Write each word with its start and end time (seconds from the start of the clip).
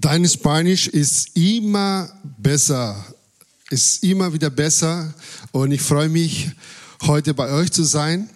Dein 0.00 0.26
Spanisch 0.26 0.88
ist 0.88 1.36
immer 1.36 2.10
besser, 2.38 3.04
ist 3.68 4.02
immer 4.02 4.32
wieder 4.32 4.48
besser 4.48 5.12
und 5.52 5.72
ich 5.72 5.82
freue 5.82 6.08
mich, 6.08 6.50
heute 7.02 7.34
bei 7.34 7.52
euch 7.52 7.70
zu 7.70 7.84
sein. 7.84 8.30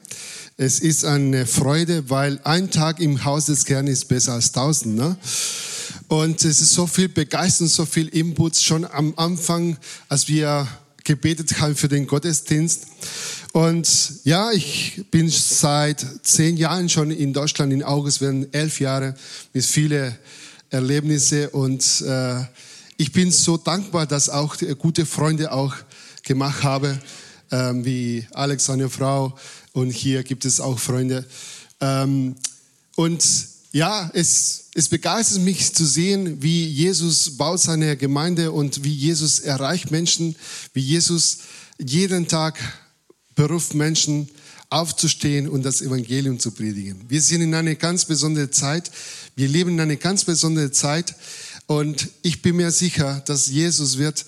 Es 0.59 0.81
ist 0.81 1.07
eine 1.07 1.47
Freude, 1.47 2.11
weil 2.11 2.39
ein 2.45 2.71
Tag 2.71 3.01
im 3.01 3.25
Haus 3.25 3.47
des 3.47 3.67
Herrn 3.67 3.87
ist 3.87 4.09
besser 4.09 4.35
als 4.35 4.53
tausend. 4.53 4.97
Ne? 4.97 5.17
Und 6.09 6.45
es 6.45 6.61
ist 6.61 6.75
so 6.75 6.87
viel 6.87 7.09
Begeisterung, 7.09 7.71
so 7.71 7.87
viel 7.87 8.09
Input 8.09 8.57
schon 8.57 8.85
am 8.85 9.15
Anfang, 9.17 9.79
als 10.11 10.29
wir 10.29 10.69
gebetet 11.03 11.61
haben 11.61 11.77
für 11.77 11.89
den 11.89 12.07
Gottesdienst. 12.07 12.89
Und 13.53 13.89
ja, 14.25 14.53
ich 14.53 15.03
bin 15.11 15.31
seit 15.31 16.05
zehn 16.25 16.59
Jahren 16.59 16.91
schon 16.91 17.11
in 17.11 17.33
Deutschland, 17.33 17.73
in 17.73 17.83
August 17.83 18.21
werden 18.21 18.53
elf 18.53 18.81
Jahre 18.81 19.15
mit 19.55 19.65
vielen 19.65 20.15
Erlebnisse 20.75 21.51
und 21.51 22.03
äh, 22.03 22.43
ich 22.97 23.13
bin 23.13 23.31
so 23.31 23.57
dankbar, 23.57 24.07
dass 24.07 24.29
auch 24.29 24.57
gute 24.79 25.07
Freunde 25.07 25.53
auch 25.53 25.75
gemacht 26.25 26.65
habe, 26.65 26.99
ähm, 27.53 27.85
wie 27.85 28.27
Alex, 28.33 28.67
seine 28.67 28.91
Frau 28.91 29.39
und 29.73 29.91
hier 29.91 30.25
gibt 30.25 30.45
es 30.45 30.61
auch 30.61 30.79
Freunde. 30.79 31.25
Ähm, 31.81 32.35
und 32.97 33.25
ja, 33.71 34.11
es, 34.15 34.71
es 34.75 34.89
begeistert 34.89 35.43
mich 35.43 35.73
zu 35.75 35.87
sehen, 35.87 36.43
wie 36.43 36.67
Jesus 36.67 37.37
baut 37.37 37.61
seine 37.61 37.97
Gemeinde 37.97 38.51
und 38.51 38.83
wie 38.83 38.95
Jesus 38.95 39.39
erreicht 39.41 39.93
Menschen, 39.93 40.35
wie 40.73 40.81
Jesus 40.81 41.39
jeden 41.79 42.27
Tag 42.27 42.59
beruft 43.37 43.75
Menschen 43.75 44.29
aufzustehen 44.71 45.49
und 45.49 45.65
das 45.65 45.83
Evangelium 45.83 46.41
zu 46.41 46.51
predigen. 46.51 47.05
Wir 47.09 47.23
sind 47.23 47.43
in 47.43 47.55
einer 47.55 47.77
ganz 47.77 48.05
besonderen 48.05 48.51
Zeit. 48.51 48.91
Wir 49.37 49.49
leben 49.49 49.71
in 49.73 49.81
einer 49.81 49.97
ganz 49.97 50.25
besonderen 50.25 50.73
Zeit 50.73 51.15
und 51.67 52.09
ich 52.23 52.43
bin 52.43 52.57
mir 52.57 52.71
sicher, 52.71 53.23
dass 53.27 53.49
Jesus 53.49 53.99
wird 53.99 54.25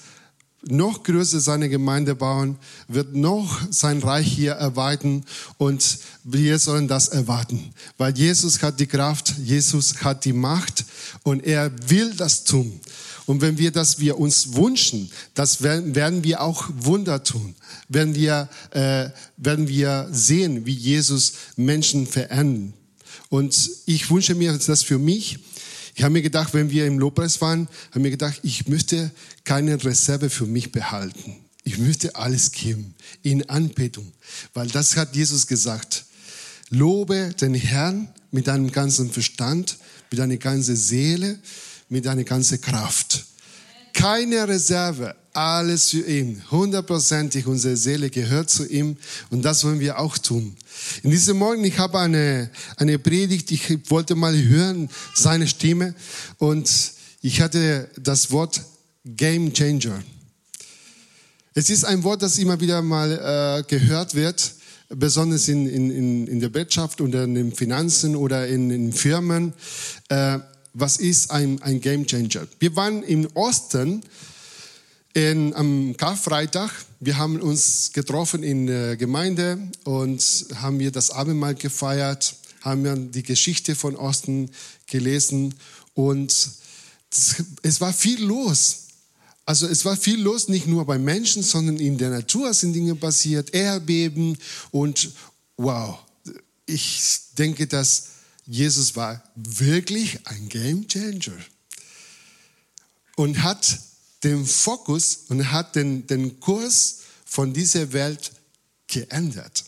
noch 0.68 1.04
größer 1.04 1.38
seine 1.38 1.68
Gemeinde 1.68 2.16
bauen, 2.16 2.56
wird 2.88 3.14
noch 3.14 3.60
sein 3.70 4.00
Reich 4.00 4.26
hier 4.26 4.52
erweitern 4.52 5.24
und 5.58 5.98
wir 6.24 6.58
sollen 6.58 6.88
das 6.88 7.08
erwarten, 7.08 7.72
weil 7.98 8.16
Jesus 8.16 8.62
hat 8.62 8.80
die 8.80 8.86
Kraft, 8.86 9.34
Jesus 9.38 10.02
hat 10.02 10.24
die 10.24 10.32
Macht 10.32 10.84
und 11.22 11.44
er 11.44 11.70
will 11.88 12.14
das 12.14 12.42
tun. 12.44 12.80
Und 13.26 13.40
wenn 13.40 13.58
wir 13.58 13.72
das 13.72 13.98
wir 13.98 14.18
uns 14.18 14.54
wünschen, 14.54 15.10
das 15.34 15.62
werden, 15.62 16.22
wir 16.22 16.40
auch 16.40 16.68
Wunder 16.78 17.24
tun. 17.24 17.56
Werden 17.88 18.14
wir, 18.14 18.48
äh, 18.70 19.10
werden 19.36 19.66
wir 19.66 20.08
sehen, 20.12 20.64
wie 20.64 20.72
Jesus 20.72 21.32
Menschen 21.56 22.06
verändern. 22.06 22.72
Und 23.28 23.70
ich 23.86 24.10
wünsche 24.10 24.34
mir 24.34 24.52
das 24.52 24.82
für 24.82 24.98
mich. 24.98 25.38
Ich 25.94 26.02
habe 26.02 26.12
mir 26.12 26.22
gedacht, 26.22 26.52
wenn 26.54 26.70
wir 26.70 26.86
im 26.86 26.98
Lobpreis 26.98 27.40
waren, 27.40 27.68
habe 27.90 28.00
mir 28.00 28.10
gedacht, 28.10 28.40
ich 28.42 28.68
möchte 28.68 29.10
keine 29.44 29.82
Reserve 29.82 30.30
für 30.30 30.46
mich 30.46 30.70
behalten. 30.70 31.36
Ich 31.64 31.78
möchte 31.78 32.14
alles 32.14 32.52
geben 32.52 32.94
in 33.22 33.48
Anbetung, 33.48 34.12
weil 34.54 34.68
das 34.68 34.96
hat 34.96 35.16
Jesus 35.16 35.46
gesagt. 35.46 36.04
Lobe 36.70 37.34
den 37.40 37.54
Herrn 37.54 38.08
mit 38.30 38.46
deinem 38.46 38.70
ganzen 38.70 39.10
Verstand, 39.10 39.78
mit 40.10 40.20
deiner 40.20 40.36
ganzen 40.36 40.76
Seele, 40.76 41.38
mit 41.88 42.04
deiner 42.04 42.24
ganzen 42.24 42.60
Kraft. 42.60 43.24
Keine 43.96 44.46
Reserve, 44.46 45.16
alles 45.32 45.88
für 45.88 46.06
ihn. 46.06 46.42
Hundertprozentig, 46.50 47.46
unsere 47.46 47.78
Seele 47.78 48.10
gehört 48.10 48.50
zu 48.50 48.66
ihm 48.66 48.98
und 49.30 49.42
das 49.42 49.64
wollen 49.64 49.80
wir 49.80 49.98
auch 49.98 50.18
tun. 50.18 50.54
In 51.02 51.10
diesem 51.10 51.38
Morgen, 51.38 51.64
ich 51.64 51.78
habe 51.78 51.98
eine, 51.98 52.50
eine 52.76 52.98
Predigt, 52.98 53.50
ich 53.52 53.90
wollte 53.90 54.14
mal 54.14 54.36
hören, 54.36 54.90
seine 55.14 55.48
Stimme 55.48 55.94
und 56.36 56.70
ich 57.22 57.40
hatte 57.40 57.88
das 57.98 58.30
Wort 58.30 58.60
Game 59.06 59.50
Changer. 59.54 60.02
Es 61.54 61.70
ist 61.70 61.86
ein 61.86 62.04
Wort, 62.04 62.20
das 62.20 62.36
immer 62.36 62.60
wieder 62.60 62.82
mal 62.82 63.12
äh, 63.12 63.62
gehört 63.66 64.14
wird, 64.14 64.52
besonders 64.90 65.48
in, 65.48 65.66
in, 65.66 66.26
in 66.26 66.40
der 66.40 66.52
Wirtschaft 66.52 67.00
oder 67.00 67.24
in 67.24 67.34
den 67.34 67.52
Finanzen 67.54 68.14
oder 68.14 68.46
in, 68.46 68.70
in 68.70 68.92
Firmen. 68.92 69.54
Äh, 70.10 70.40
was 70.78 70.98
ist 70.98 71.30
ein, 71.30 71.60
ein 71.62 71.80
Game 71.80 72.06
Changer? 72.06 72.46
Wir 72.58 72.76
waren 72.76 73.02
im 73.02 73.26
Osten 73.34 74.02
in, 75.14 75.54
am 75.54 75.96
Karfreitag. 75.96 76.70
Wir 77.00 77.16
haben 77.16 77.40
uns 77.40 77.92
getroffen 77.94 78.42
in 78.42 78.66
der 78.66 78.96
Gemeinde 78.96 79.58
und 79.84 80.22
haben 80.56 80.78
wir 80.78 80.90
das 80.90 81.10
Abendmahl 81.10 81.54
gefeiert, 81.54 82.36
haben 82.60 82.84
wir 82.84 82.94
die 82.94 83.22
Geschichte 83.22 83.74
von 83.74 83.96
Osten 83.96 84.50
gelesen 84.86 85.54
und 85.94 86.50
es 87.62 87.80
war 87.80 87.94
viel 87.94 88.22
los. 88.22 88.82
Also 89.46 89.66
es 89.68 89.84
war 89.84 89.96
viel 89.96 90.20
los, 90.20 90.48
nicht 90.48 90.66
nur 90.66 90.84
bei 90.84 90.98
Menschen, 90.98 91.42
sondern 91.42 91.78
in 91.78 91.96
der 91.96 92.10
Natur 92.10 92.52
sind 92.52 92.74
Dinge 92.74 92.96
passiert, 92.96 93.54
Erdbeben 93.54 94.36
und 94.72 95.12
wow, 95.56 96.00
ich 96.66 97.20
denke, 97.38 97.66
dass 97.66 98.15
Jesus 98.46 98.94
war 98.94 99.22
wirklich 99.34 100.18
ein 100.24 100.48
Game 100.48 100.86
Changer 100.86 101.36
und 103.16 103.42
hat 103.42 103.78
den 104.22 104.46
Fokus 104.46 105.24
und 105.28 105.50
hat 105.50 105.74
den, 105.74 106.06
den 106.06 106.38
Kurs 106.40 106.98
von 107.24 107.52
dieser 107.52 107.92
Welt 107.92 108.32
geändert. 108.86 109.64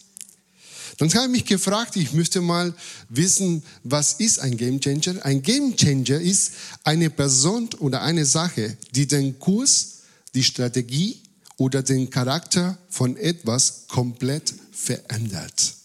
Dann 0.98 1.12
habe 1.14 1.26
ich 1.26 1.30
mich 1.30 1.44
gefragt, 1.44 1.96
ich 1.96 2.12
müsste 2.12 2.40
mal 2.40 2.74
wissen, 3.08 3.62
was 3.84 4.14
ist 4.14 4.40
ein 4.40 4.56
Game 4.56 4.80
Changer? 4.80 5.24
Ein 5.24 5.42
Game 5.42 5.76
Changer 5.76 6.20
ist 6.20 6.52
eine 6.82 7.10
Person 7.10 7.68
oder 7.78 8.02
eine 8.02 8.26
Sache, 8.26 8.76
die 8.92 9.06
den 9.06 9.38
Kurs, 9.38 9.98
die 10.34 10.42
Strategie 10.42 11.20
oder 11.56 11.82
den 11.82 12.10
Charakter 12.10 12.78
von 12.88 13.16
etwas 13.16 13.84
komplett 13.88 14.54
verändert. 14.72 15.77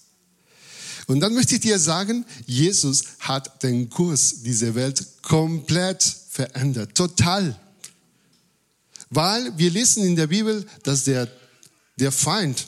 Und 1.07 1.19
dann 1.19 1.33
möchte 1.33 1.55
ich 1.55 1.61
dir 1.61 1.79
sagen, 1.79 2.25
Jesus 2.45 3.03
hat 3.19 3.61
den 3.63 3.89
Kurs 3.89 4.43
dieser 4.43 4.75
Welt 4.75 5.05
komplett 5.21 6.03
verändert, 6.29 6.95
total. 6.95 7.59
Weil 9.09 9.57
wir 9.57 9.69
lesen 9.69 10.03
in 10.03 10.15
der 10.15 10.27
Bibel, 10.27 10.65
dass 10.83 11.03
der, 11.03 11.29
der 11.97 12.11
Feind 12.11 12.67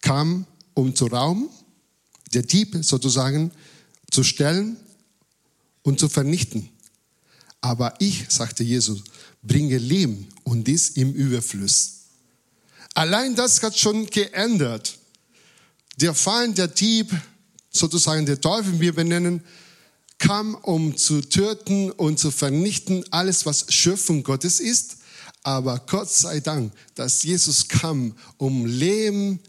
kam, 0.00 0.46
um 0.74 0.94
zu 0.94 1.06
rauben, 1.06 1.48
der 2.32 2.42
Dieb 2.42 2.76
sozusagen 2.82 3.50
zu 4.10 4.22
stellen 4.22 4.76
und 5.82 5.98
zu 5.98 6.08
vernichten. 6.08 6.68
Aber 7.60 7.94
ich, 8.00 8.26
sagte 8.28 8.64
Jesus, 8.64 9.02
bringe 9.42 9.78
Leben 9.78 10.28
und 10.44 10.66
dies 10.66 10.90
im 10.90 11.12
Überfluss. 11.12 12.02
Allein 12.94 13.34
das 13.34 13.62
hat 13.62 13.78
schon 13.78 14.06
geändert. 14.06 14.98
Der 16.00 16.14
Feind, 16.14 16.58
der 16.58 16.68
Dieb, 16.68 17.12
sozusagen 17.70 18.26
der 18.26 18.40
Teufel, 18.40 18.80
wir 18.80 18.94
benennen, 18.94 19.42
kam, 20.18 20.54
um 20.54 20.96
zu 20.96 21.20
töten 21.20 21.90
und 21.90 22.18
zu 22.18 22.30
vernichten, 22.30 23.04
alles, 23.10 23.44
was 23.44 23.66
Schöpfung 23.68 24.22
Gottes 24.22 24.60
ist. 24.60 24.98
Aber 25.42 25.82
Gott 25.86 26.10
sei 26.10 26.40
Dank, 26.40 26.72
dass 26.94 27.22
Jesus 27.24 27.66
kam, 27.66 28.14
um 28.36 28.64
Leben 28.64 29.40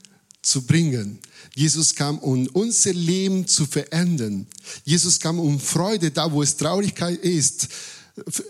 zu 0.41 0.63
bringen. 0.63 1.19
Jesus 1.55 1.93
kam, 1.93 2.17
um 2.19 2.47
unser 2.47 2.93
Leben 2.93 3.47
zu 3.47 3.65
verändern. 3.65 4.47
Jesus 4.83 5.19
kam, 5.19 5.39
um 5.39 5.59
Freude, 5.59 6.11
da 6.11 6.31
wo 6.31 6.41
es 6.41 6.57
Traurigkeit 6.57 7.19
ist, 7.19 7.67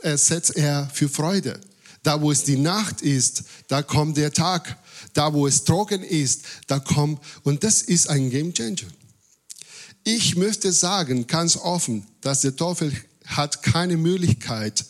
ersetzt 0.01 0.55
er 0.55 0.89
für 0.93 1.09
Freude. 1.09 1.59
Da 2.01 2.21
wo 2.21 2.31
es 2.31 2.43
die 2.43 2.57
Nacht 2.57 3.01
ist, 3.01 3.43
da 3.67 3.81
kommt 3.81 4.17
der 4.17 4.31
Tag. 4.31 4.77
Da, 5.13 5.33
wo 5.33 5.47
es 5.47 5.63
trocken 5.63 6.03
ist, 6.03 6.41
da 6.67 6.79
kommt, 6.79 7.21
und 7.43 7.63
das 7.63 7.81
ist 7.81 8.09
ein 8.09 8.29
Game 8.29 8.53
Changer. 8.53 8.87
Ich 10.03 10.35
möchte 10.35 10.71
sagen, 10.71 11.27
ganz 11.27 11.55
offen, 11.55 12.05
dass 12.21 12.41
der 12.41 12.55
Teufel 12.55 12.91
hat 13.25 13.63
keine 13.63 13.95
Möglichkeit, 13.95 14.85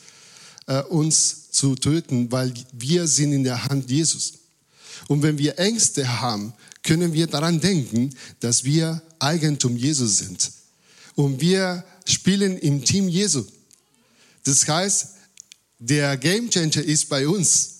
äh, 0.66 0.82
uns 0.84 1.52
zu 1.52 1.76
töten, 1.76 2.32
weil 2.32 2.54
wir 2.72 3.08
sind 3.08 3.34
in 3.34 3.44
der 3.44 3.66
Hand 3.66 3.90
Jesus. 3.90 4.34
Und 5.08 5.22
wenn 5.22 5.38
wir 5.38 5.60
Ängste 5.60 6.22
haben, 6.22 6.54
können 6.82 7.14
wir 7.14 7.28
daran 7.28 7.60
denken, 7.60 8.16
dass 8.40 8.64
wir 8.64 9.02
Eigentum 9.20 9.78
Jesus 9.78 10.18
sind. 10.18 10.52
Und 11.16 11.40
wir 11.40 11.84
spielen 12.06 12.58
im 12.58 12.84
Team 12.84 13.08
Jesu. 13.08 13.46
Das 14.44 14.68
heißt, 14.68 15.08
der 15.80 16.18
Game 16.18 16.50
Changer 16.50 16.84
ist 16.84 17.08
bei 17.10 17.28
uns. 17.28 17.73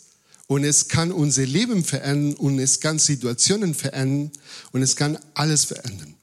Und 0.48 0.64
es 0.64 0.88
kann 0.88 1.12
unser 1.12 1.46
Leben 1.46 1.84
verändern 1.84 2.36
und 2.36 2.60
es 2.60 2.80
kann 2.80 3.00
Situationen 3.00 3.74
verändern 3.74 4.32
und 4.72 4.82
es 4.82 4.96
kann 4.96 5.18
alles 5.34 5.66
verändern. 5.66 6.16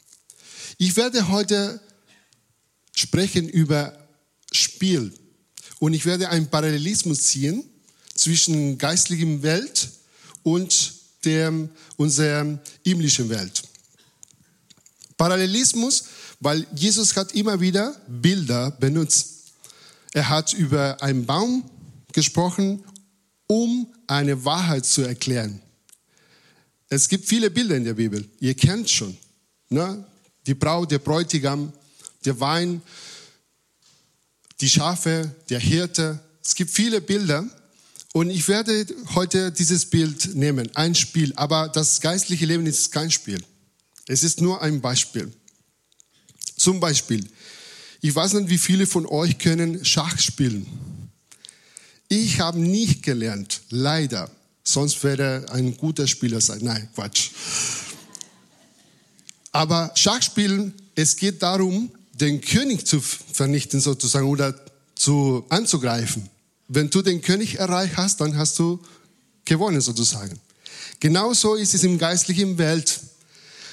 Ich 0.79 0.97
werde 0.97 1.29
heute 1.29 1.81
sprechen 2.95 3.49
über 3.49 4.09
Spiel 4.53 5.13
und 5.79 5.95
ich 5.95 6.05
werde 6.05 6.29
einen 6.29 6.49
Parallelismus 6.49 7.23
ziehen 7.23 7.65
zwischen 8.15 8.77
geistlichen 8.79 9.43
Welt 9.43 9.89
und 10.43 10.95
der, 11.25 11.69
unserer 11.97 12.59
himmlischen 12.85 13.29
Welt. 13.29 13.63
Parallelismus, 15.17 16.05
weil 16.41 16.67
Jesus 16.75 17.15
hat 17.17 17.33
immer 17.33 17.61
wieder 17.61 17.95
Bilder 18.09 18.71
benutzt. 18.71 19.53
Er 20.13 20.29
hat 20.29 20.53
über 20.55 21.03
einen 21.03 21.27
Baum 21.27 21.71
gesprochen, 22.13 22.83
um 23.51 23.93
eine 24.07 24.45
Wahrheit 24.45 24.87
zu 24.87 25.03
erklären. 25.03 25.61
Es 26.89 27.09
gibt 27.09 27.27
viele 27.27 27.51
Bilder 27.51 27.77
in 27.77 27.85
der 27.85 27.95
Bibel. 27.95 28.25
Ihr 28.39 28.55
kennt 28.55 28.89
schon. 28.89 29.17
Ne? 29.71 30.05
Die 30.47 30.55
Braut, 30.55 30.93
der 30.93 31.01
Bräutigam, 31.01 31.73
der 32.25 32.39
Wein, 32.39 32.81
die 34.61 34.69
Schafe, 34.69 35.35
der 35.49 35.59
Hirte. 35.59 36.21
Es 36.41 36.55
gibt 36.55 36.71
viele 36.71 37.01
Bilder. 37.01 37.45
Und 38.13 38.31
ich 38.31 38.47
werde 38.47 38.87
heute 39.17 39.51
dieses 39.51 39.85
Bild 39.85 40.33
nehmen, 40.37 40.71
ein 40.77 40.95
Spiel. 40.95 41.33
Aber 41.35 41.69
das 41.69 42.01
geistliche 42.01 42.47
Leben 42.47 42.67
ist 42.67 42.93
kein 42.93 43.11
Spiel. 43.11 43.43
Es 44.07 44.23
ist 44.23 44.41
nur 44.41 44.63
ein 44.63 44.81
Beispiel. 44.81 45.33
Zum 46.57 46.79
Beispiel, 46.79 47.29
ich 48.01 48.15
weiß 48.15 48.35
nicht, 48.35 48.49
wie 48.49 48.59
viele 48.59 48.87
von 48.87 49.07
euch 49.07 49.39
können 49.39 49.85
Schach 49.85 50.21
spielen. 50.21 50.69
Ich 52.13 52.41
habe 52.41 52.59
nicht 52.59 53.05
gelernt, 53.05 53.61
leider. 53.71 54.29
Sonst 54.65 55.03
wäre 55.05 55.45
er 55.47 55.53
ein 55.53 55.77
guter 55.77 56.09
Spieler 56.09 56.41
sein. 56.41 56.59
Nein, 56.61 56.89
Quatsch. 56.93 57.31
Aber 59.53 59.93
Schachspielen, 59.95 60.75
es 60.97 61.15
geht 61.15 61.41
darum, 61.41 61.93
den 62.15 62.41
König 62.41 62.85
zu 62.85 63.01
vernichten 63.01 63.79
sozusagen 63.79 64.27
oder 64.27 64.59
zu 64.97 65.45
anzugreifen. 65.51 66.29
Wenn 66.67 66.91
du 66.91 67.01
den 67.01 67.23
König 67.23 67.61
erreicht 67.61 67.97
hast, 67.97 68.21
dann 68.21 68.37
hast 68.37 68.59
du 68.59 68.81
gewonnen 69.45 69.81
sozusagen. 69.81 70.41
Genauso 70.99 71.55
ist 71.55 71.75
es 71.75 71.85
im 71.85 71.97
geistlichen 71.97 72.59
Welt. 72.59 72.99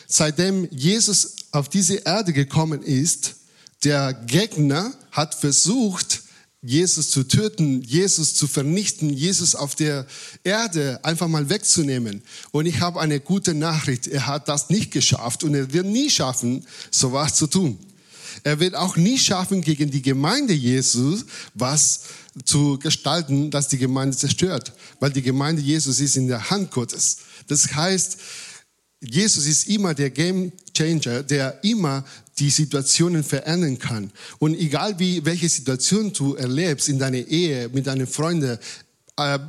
Seitdem 0.08 0.70
Jesus 0.70 1.38
auf 1.52 1.70
diese 1.70 1.96
Erde 1.96 2.34
gekommen 2.34 2.84
ist, 2.84 3.34
der 3.84 4.14
Gegner 4.14 4.94
hat 5.12 5.34
versucht, 5.34 6.22
Jesus 6.68 7.10
zu 7.10 7.24
töten, 7.24 7.82
Jesus 7.82 8.36
zu 8.36 8.46
vernichten, 8.46 9.10
Jesus 9.10 9.56
auf 9.56 9.74
der 9.74 10.06
Erde 10.44 11.00
einfach 11.04 11.30
mal 11.30 11.50
wegzunehmen. 11.50 12.22
Und 12.52 12.66
ich 12.66 12.82
habe 12.82 13.00
eine 13.00 13.22
gute 13.22 13.54
Nachricht. 13.54 14.08
Er 14.08 14.28
hat 14.28 14.50
das 14.50 14.70
nicht 14.70 14.92
geschafft 14.92 15.46
und 15.46 15.56
er 15.56 15.72
wird 15.72 15.86
nie 15.86 16.10
schaffen, 16.10 16.66
sowas 16.92 17.36
zu 17.36 17.48
tun. 17.48 17.80
Er 18.44 18.60
wird 18.60 18.76
auch 18.76 18.98
nie 18.98 19.18
schaffen, 19.18 19.62
gegen 19.62 19.90
die 19.90 20.02
Gemeinde 20.02 20.54
Jesus 20.54 21.26
was 21.54 22.02
zu 22.46 22.78
gestalten, 22.78 23.50
das 23.50 23.68
die 23.70 23.78
Gemeinde 23.78 24.16
zerstört. 24.16 24.74
Weil 25.00 25.12
die 25.12 25.22
Gemeinde 25.22 25.62
Jesus 25.62 26.00
ist 26.00 26.18
in 26.18 26.28
der 26.28 26.50
Hand 26.50 26.72
Gottes. 26.72 27.20
Das 27.48 27.74
heißt, 27.74 28.18
Jesus 29.00 29.46
ist 29.46 29.68
immer 29.68 29.94
der 29.94 30.10
Game 30.10 30.52
Changer, 30.76 31.24
der 31.24 31.64
immer 31.64 32.04
die 32.40 32.50
Situationen 32.50 33.24
verändern 33.24 33.78
kann. 33.78 34.12
Und 34.40 34.56
egal 34.56 34.98
wie, 35.00 35.24
welche 35.24 35.50
Situation 35.50 36.12
du 36.14 36.36
erlebst 36.36 36.90
in 36.90 37.00
deiner 37.00 37.18
Ehe, 37.18 37.70
mit 37.70 37.86
deinen 37.88 38.08
Freunden, 38.08 38.58
äh, 39.18 39.40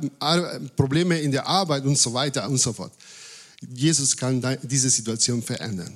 Probleme 0.75 1.19
in 1.19 1.31
der 1.31 1.45
Arbeit 1.45 1.85
und 1.85 1.97
so 1.97 2.13
weiter 2.13 2.49
und 2.49 2.57
so 2.57 2.73
fort. 2.73 2.91
Jesus 3.75 4.17
kann 4.17 4.57
diese 4.63 4.89
Situation 4.89 5.43
verändern. 5.43 5.95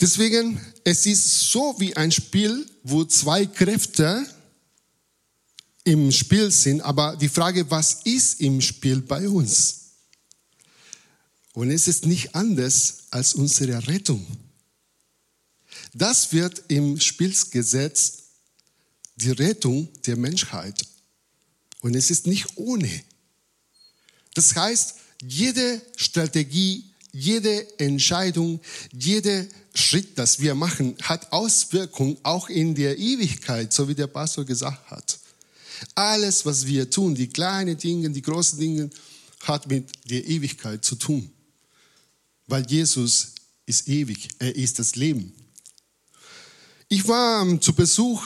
Deswegen, 0.00 0.60
es 0.84 1.06
ist 1.06 1.50
so 1.50 1.74
wie 1.78 1.96
ein 1.96 2.12
Spiel, 2.12 2.66
wo 2.82 3.04
zwei 3.04 3.46
Kräfte 3.46 4.26
im 5.84 6.10
Spiel 6.12 6.50
sind, 6.50 6.80
aber 6.80 7.16
die 7.16 7.28
Frage, 7.28 7.70
was 7.70 8.00
ist 8.04 8.40
im 8.40 8.60
Spiel 8.60 9.00
bei 9.00 9.28
uns? 9.28 9.85
Und 11.56 11.70
es 11.70 11.88
ist 11.88 12.04
nicht 12.04 12.34
anders 12.34 13.04
als 13.10 13.32
unsere 13.32 13.88
Rettung. 13.88 14.26
Das 15.94 16.30
wird 16.34 16.64
im 16.68 17.00
Spielsgesetz 17.00 18.24
die 19.16 19.30
Rettung 19.30 19.88
der 20.04 20.18
Menschheit. 20.18 20.86
Und 21.80 21.94
es 21.94 22.10
ist 22.10 22.26
nicht 22.26 22.46
ohne. 22.56 22.90
Das 24.34 24.54
heißt, 24.54 24.96
jede 25.26 25.80
Strategie, 25.96 26.90
jede 27.10 27.78
Entscheidung, 27.78 28.60
jeder 28.92 29.46
Schritt, 29.74 30.18
das 30.18 30.40
wir 30.40 30.54
machen, 30.54 30.94
hat 31.00 31.32
Auswirkungen 31.32 32.18
auch 32.22 32.50
in 32.50 32.74
der 32.74 32.98
Ewigkeit, 32.98 33.72
so 33.72 33.88
wie 33.88 33.94
der 33.94 34.08
Pastor 34.08 34.44
gesagt 34.44 34.90
hat. 34.90 35.18
Alles, 35.94 36.44
was 36.44 36.66
wir 36.66 36.90
tun, 36.90 37.14
die 37.14 37.28
kleinen 37.28 37.78
Dinge, 37.78 38.10
die 38.10 38.20
großen 38.20 38.58
Dinge, 38.58 38.90
hat 39.40 39.66
mit 39.68 39.88
der 40.04 40.22
Ewigkeit 40.26 40.84
zu 40.84 40.96
tun. 40.96 41.32
Weil 42.46 42.66
Jesus 42.66 43.32
ist 43.66 43.88
ewig, 43.88 44.28
er 44.38 44.54
ist 44.54 44.78
das 44.78 44.96
Leben. 44.96 45.32
Ich 46.88 47.06
war 47.08 47.42
ähm, 47.42 47.60
zu 47.60 47.74
Besuch, 47.74 48.22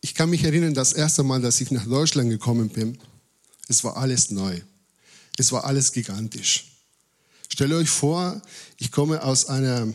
ich 0.00 0.14
kann 0.14 0.30
mich 0.30 0.44
erinnern, 0.44 0.74
das 0.74 0.92
erste 0.92 1.22
Mal, 1.22 1.40
dass 1.40 1.60
ich 1.60 1.70
nach 1.70 1.86
Deutschland 1.86 2.30
gekommen 2.30 2.68
bin, 2.68 2.98
es 3.68 3.82
war 3.84 3.96
alles 3.96 4.30
neu. 4.30 4.60
Es 5.38 5.50
war 5.52 5.64
alles 5.64 5.92
gigantisch. 5.92 6.72
Stellt 7.48 7.72
euch 7.72 7.88
vor, 7.88 8.40
ich 8.78 8.90
komme 8.92 9.22
aus 9.22 9.46
einem 9.46 9.94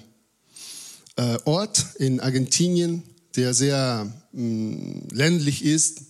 äh, 1.16 1.38
Ort 1.46 1.86
in 1.98 2.20
Argentinien, 2.20 3.04
der 3.36 3.54
sehr 3.54 4.12
mm, 4.32 5.10
ländlich 5.12 5.64
ist 5.64 6.02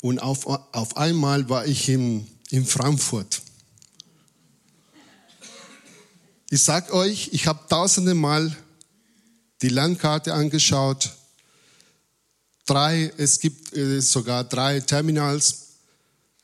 und 0.00 0.18
auf, 0.18 0.46
auf 0.46 0.96
einmal 0.96 1.48
war 1.48 1.66
ich 1.66 1.88
in, 1.88 2.26
in 2.50 2.66
Frankfurt. 2.66 3.42
Ich 6.52 6.64
sag 6.64 6.92
euch, 6.92 7.28
ich 7.30 7.46
habe 7.46 7.60
tausende 7.68 8.12
Mal 8.12 8.56
die 9.62 9.68
Landkarte 9.68 10.34
angeschaut. 10.34 11.12
Drei, 12.66 13.12
es 13.18 13.38
gibt 13.38 13.72
äh, 13.76 14.00
sogar 14.00 14.42
drei 14.42 14.80
Terminals. 14.80 15.76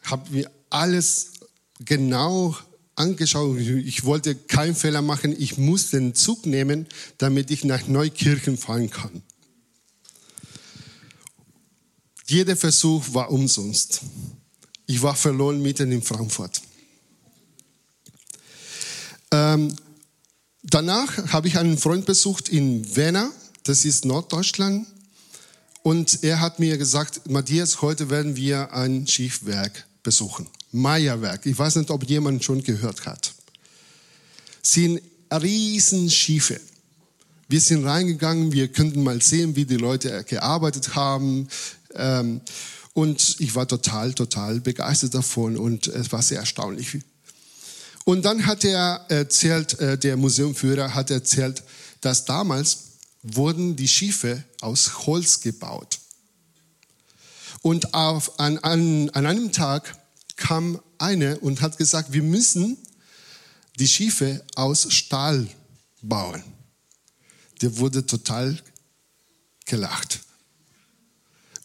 Habe 0.05 0.31
mir 0.31 0.50
alles 0.70 1.32
genau 1.81 2.56
angeschaut. 2.94 3.58
Ich 3.58 4.05
wollte 4.05 4.37
keinen 4.37 4.76
Fehler 4.76 5.03
machen. 5.03 5.35
Ich 5.37 5.58
muss 5.58 5.91
den 5.91 6.14
Zug 6.14 6.47
nehmen, 6.47 6.87
damit 7.19 7.50
ich 7.50 7.64
nach 7.64 7.88
Neukirchen 7.88 8.56
fahren 8.56 8.88
kann. 8.88 9.23
Jeder 12.29 12.56
Versuch 12.56 13.12
war 13.12 13.32
umsonst. 13.32 14.02
Ich 14.87 15.02
war 15.02 15.17
verloren 15.17 15.61
mitten 15.61 15.91
in 15.91 16.00
Frankfurt. 16.00 16.62
Ähm, 19.32 19.75
Danach 20.69 21.33
habe 21.33 21.47
ich 21.47 21.59
einen 21.59 21.79
Freund 21.79 22.07
besucht 22.07 22.49
in 22.49 22.97
Werner, 22.97 23.31
das 23.63 23.85
ist 23.85 24.05
Norddeutschland. 24.05 24.87
Und 25.83 26.25
er 26.25 26.41
hat 26.41 26.59
mir 26.59 26.77
gesagt, 26.79 27.31
Matthias, 27.31 27.81
heute 27.81 28.11
werden 28.11 28.35
wir 28.35 28.73
ein 28.73 29.07
Schiffwerk 29.07 29.87
besuchen. 30.02 30.49
Meierwerk. 30.73 31.47
Ich 31.47 31.57
weiß 31.57 31.76
nicht, 31.76 31.90
ob 31.90 32.09
jemand 32.09 32.43
schon 32.43 32.64
gehört 32.64 33.07
hat. 33.07 33.33
Sind 34.62 35.00
Riesenschiffe. 35.33 36.61
Wir 37.49 37.61
sind 37.61 37.85
reingegangen, 37.85 38.50
wir 38.50 38.67
könnten 38.67 39.05
mal 39.05 39.23
sehen, 39.23 39.55
wie 39.55 39.64
die 39.64 39.76
Leute 39.76 40.25
gearbeitet 40.25 40.97
haben. 40.97 41.47
Ähm, 41.95 42.40
und 42.93 43.37
ich 43.38 43.55
war 43.55 43.69
total, 43.69 44.14
total 44.14 44.61
begeistert 44.61 45.14
davon 45.14 45.57
und 45.57 45.87
es 45.87 46.11
war 46.11 46.23
sehr 46.23 46.40
erstaunlich, 46.40 46.99
und 48.07 48.25
dann 48.25 48.47
hat 48.47 48.65
er 48.65 49.05
erzählt, 49.09 49.81
äh, 49.81 49.99
der 49.99 50.17
Museumführer 50.17 50.95
hat 50.95 51.11
erzählt, 51.11 51.65
dass 52.01 52.25
damals 52.25 52.79
wurden 53.25 53.75
die 53.75 53.89
Schiffe 53.89 54.45
aus 54.61 55.07
Holz 55.07 55.41
gebaut. 55.41 55.99
Und 57.63 57.95
auf, 57.95 58.39
an, 58.39 58.59
an, 58.59 59.11
an 59.11 59.27
einem 59.27 59.51
Tag 59.51 59.99
kam 60.37 60.81
eine 60.99 61.41
und 61.41 61.63
hat 61.63 61.79
gesagt, 61.79 62.13
wir 62.13 62.23
müssen 62.23 62.79
die 63.81 63.89
Schiffe 63.89 64.45
aus 64.55 64.87
Stahl 64.93 65.49
bauen. 66.01 66.45
Der 67.61 67.77
wurde 67.79 68.07
total 68.07 68.57
gelacht. 69.65 70.21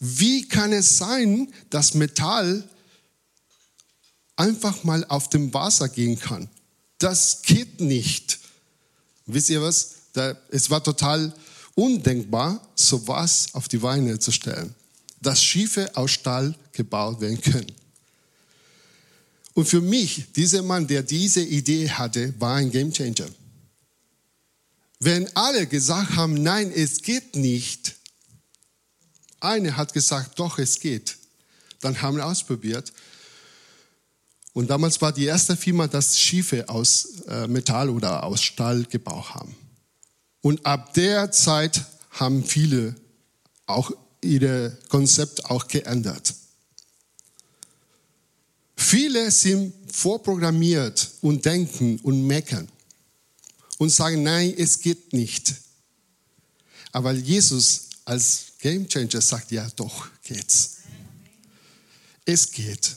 Wie 0.00 0.48
kann 0.48 0.72
es 0.72 0.98
sein, 0.98 1.52
dass 1.70 1.94
Metall 1.94 2.68
einfach 4.36 4.84
mal 4.84 5.04
auf 5.06 5.28
dem 5.28 5.52
Wasser 5.54 5.88
gehen 5.88 6.18
kann. 6.18 6.48
Das 6.98 7.42
geht 7.42 7.80
nicht. 7.80 8.38
Wisst 9.26 9.50
ihr 9.50 9.62
was? 9.62 9.94
Da, 10.12 10.36
es 10.50 10.70
war 10.70 10.82
total 10.82 11.34
undenkbar, 11.74 12.66
sowas 12.74 13.48
auf 13.52 13.68
die 13.68 13.82
Weine 13.82 14.18
zu 14.18 14.30
stellen. 14.30 14.74
Dass 15.20 15.42
Schiffe 15.42 15.90
aus 15.96 16.10
Stahl 16.10 16.54
gebaut 16.72 17.20
werden 17.20 17.40
können. 17.40 17.72
Und 19.54 19.66
für 19.66 19.80
mich, 19.80 20.32
dieser 20.34 20.62
Mann, 20.62 20.86
der 20.86 21.02
diese 21.02 21.42
Idee 21.42 21.90
hatte, 21.90 22.34
war 22.40 22.56
ein 22.56 22.70
Gamechanger. 22.70 23.28
Wenn 24.98 25.28
alle 25.36 25.66
gesagt 25.66 26.16
haben, 26.16 26.34
nein, 26.34 26.72
es 26.72 27.02
geht 27.02 27.36
nicht, 27.36 27.96
eine 29.40 29.76
hat 29.76 29.92
gesagt, 29.92 30.38
doch, 30.38 30.58
es 30.58 30.78
geht, 30.78 31.16
dann 31.80 32.00
haben 32.00 32.16
wir 32.16 32.26
ausprobiert 32.26 32.92
und 34.52 34.68
damals 34.68 35.00
war 35.00 35.12
die 35.12 35.24
erste 35.24 35.56
Firma, 35.56 35.86
das 35.86 36.18
Schiffe 36.18 36.68
aus 36.68 37.22
äh, 37.26 37.46
Metall 37.46 37.88
oder 37.88 38.22
aus 38.24 38.42
Stahl 38.42 38.84
gebaut 38.84 39.34
haben. 39.34 39.54
Und 40.42 40.64
ab 40.66 40.92
der 40.94 41.30
Zeit 41.30 41.84
haben 42.10 42.44
viele 42.44 42.94
auch 43.66 43.90
ihr 44.22 44.76
Konzept 44.88 45.44
auch 45.46 45.66
geändert. 45.68 46.34
Viele 48.76 49.30
sind 49.30 49.72
vorprogrammiert 49.90 51.10
und 51.22 51.44
denken 51.44 51.98
und 52.00 52.26
meckern 52.26 52.68
und 53.78 53.90
sagen, 53.90 54.22
nein, 54.22 54.52
es 54.56 54.80
geht 54.80 55.12
nicht. 55.12 55.54
Aber 56.90 57.12
Jesus 57.12 57.88
als 58.04 58.52
Gamechanger 58.58 59.20
sagt, 59.20 59.50
ja 59.50 59.66
doch, 59.76 60.08
geht's. 60.22 60.78
Es 62.24 62.50
geht. 62.50 62.96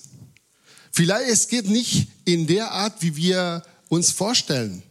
Vielleicht 0.96 1.30
es 1.30 1.50
geht 1.50 1.68
nicht 1.68 2.08
in 2.24 2.48
der 2.48 2.72
Art, 2.72 3.02
wie 3.02 3.18
wir 3.18 3.64
uns 3.90 4.12
vorstellen. 4.12 4.82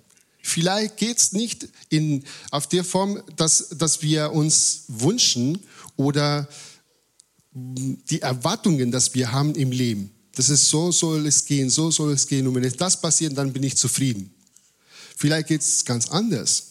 Vielleicht 0.43 0.99
geht 0.99 1.17
es 1.17 1.33
nicht 1.33 1.67
in, 1.89 2.23
auf 2.51 2.67
der 2.67 2.85
Form, 2.85 3.23
dass, 3.37 3.71
dass 3.71 4.03
wir 4.03 4.31
uns 4.31 4.85
wünschen 4.89 5.59
oder 5.97 6.47
die 7.55 8.21
Erwartungen, 8.21 8.91
dass 8.91 9.15
wir 9.15 9.33
haben 9.33 9.55
im 9.55 9.71
Leben. 9.71 10.11
Das 10.35 10.51
ist 10.51 10.69
so 10.69 10.93
soll 10.93 11.27
es 11.27 11.43
gehen, 11.47 11.71
so 11.71 11.91
soll 11.91 12.13
es 12.13 12.27
gehen. 12.27 12.47
Und 12.47 12.55
wenn 12.57 12.71
das 12.71 13.01
passiert, 13.01 13.39
dann 13.39 13.51
bin 13.51 13.63
ich 13.63 13.79
zufrieden. 13.79 14.31
Vielleicht 15.17 15.49
geht 15.49 15.63
es 15.63 15.87
ganz 15.87 16.11
anders. 16.11 16.65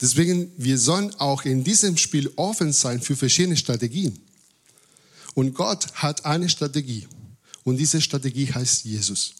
Deswegen, 0.00 0.50
wir 0.56 0.78
sollen 0.78 1.14
auch 1.16 1.44
in 1.44 1.62
diesem 1.62 1.98
Spiel 1.98 2.32
offen 2.36 2.72
sein 2.72 3.02
für 3.02 3.16
verschiedene 3.16 3.58
Strategien. 3.58 4.18
Und 5.34 5.52
Gott 5.52 5.92
hat 5.92 6.24
eine 6.24 6.48
Strategie. 6.48 7.06
Und 7.64 7.76
diese 7.76 8.00
Strategie 8.00 8.52
heißt 8.52 8.84
Jesus. 8.84 9.34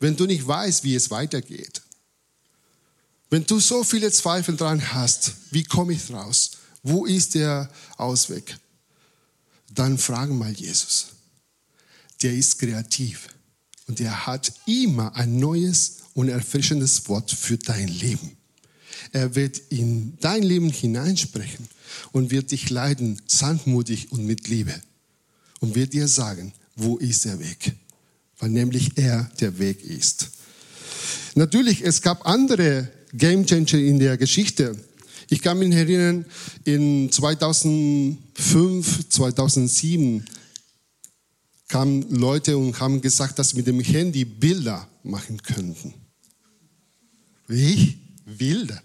Wenn 0.00 0.16
du 0.16 0.26
nicht 0.26 0.46
weißt, 0.46 0.84
wie 0.84 0.94
es 0.94 1.10
weitergeht, 1.10 1.82
wenn 3.30 3.44
du 3.44 3.60
so 3.60 3.84
viele 3.84 4.10
Zweifel 4.10 4.56
dran 4.56 4.94
hast, 4.94 5.32
wie 5.50 5.64
komme 5.64 5.92
ich 5.92 6.10
raus? 6.10 6.52
Wo 6.82 7.04
ist 7.04 7.34
der 7.34 7.70
Ausweg? 7.96 8.56
Dann 9.74 9.98
frage 9.98 10.32
mal 10.32 10.52
Jesus. 10.52 11.08
Der 12.22 12.34
ist 12.34 12.58
kreativ 12.58 13.28
und 13.86 14.00
er 14.00 14.26
hat 14.26 14.52
immer 14.66 15.14
ein 15.14 15.38
neues 15.38 15.98
und 16.14 16.28
erfrischendes 16.28 17.08
Wort 17.08 17.30
für 17.30 17.58
dein 17.58 17.88
Leben. 17.88 18.36
Er 19.12 19.34
wird 19.34 19.58
in 19.70 20.18
dein 20.20 20.42
Leben 20.42 20.70
hineinsprechen 20.70 21.68
und 22.12 22.30
wird 22.30 22.50
dich 22.50 22.70
leiden, 22.70 23.20
sanftmutig 23.26 24.10
und 24.10 24.24
mit 24.24 24.48
Liebe. 24.48 24.74
Und 25.60 25.74
wird 25.74 25.92
dir 25.92 26.08
sagen, 26.08 26.52
wo 26.78 26.96
ist 26.96 27.24
der 27.24 27.38
Weg? 27.40 27.74
Weil 28.38 28.50
nämlich 28.50 28.96
er 28.96 29.30
der 29.40 29.58
Weg 29.58 29.82
ist. 29.84 30.30
Natürlich, 31.34 31.82
es 31.82 32.00
gab 32.02 32.26
andere 32.26 32.88
Gamechanger 33.12 33.74
in 33.78 33.98
der 33.98 34.16
Geschichte. 34.16 34.78
Ich 35.28 35.42
kann 35.42 35.58
mich 35.58 35.74
erinnern, 35.74 36.24
in 36.64 37.12
2005, 37.12 39.08
2007 39.08 40.24
kamen 41.68 42.08
Leute 42.10 42.56
und 42.56 42.80
haben 42.80 43.00
gesagt, 43.02 43.38
dass 43.38 43.50
sie 43.50 43.56
mit 43.56 43.66
dem 43.66 43.80
Handy 43.80 44.24
Bilder 44.24 44.88
machen 45.02 45.42
könnten. 45.42 45.92
Wie? 47.46 47.98
Bilder. 48.24 48.80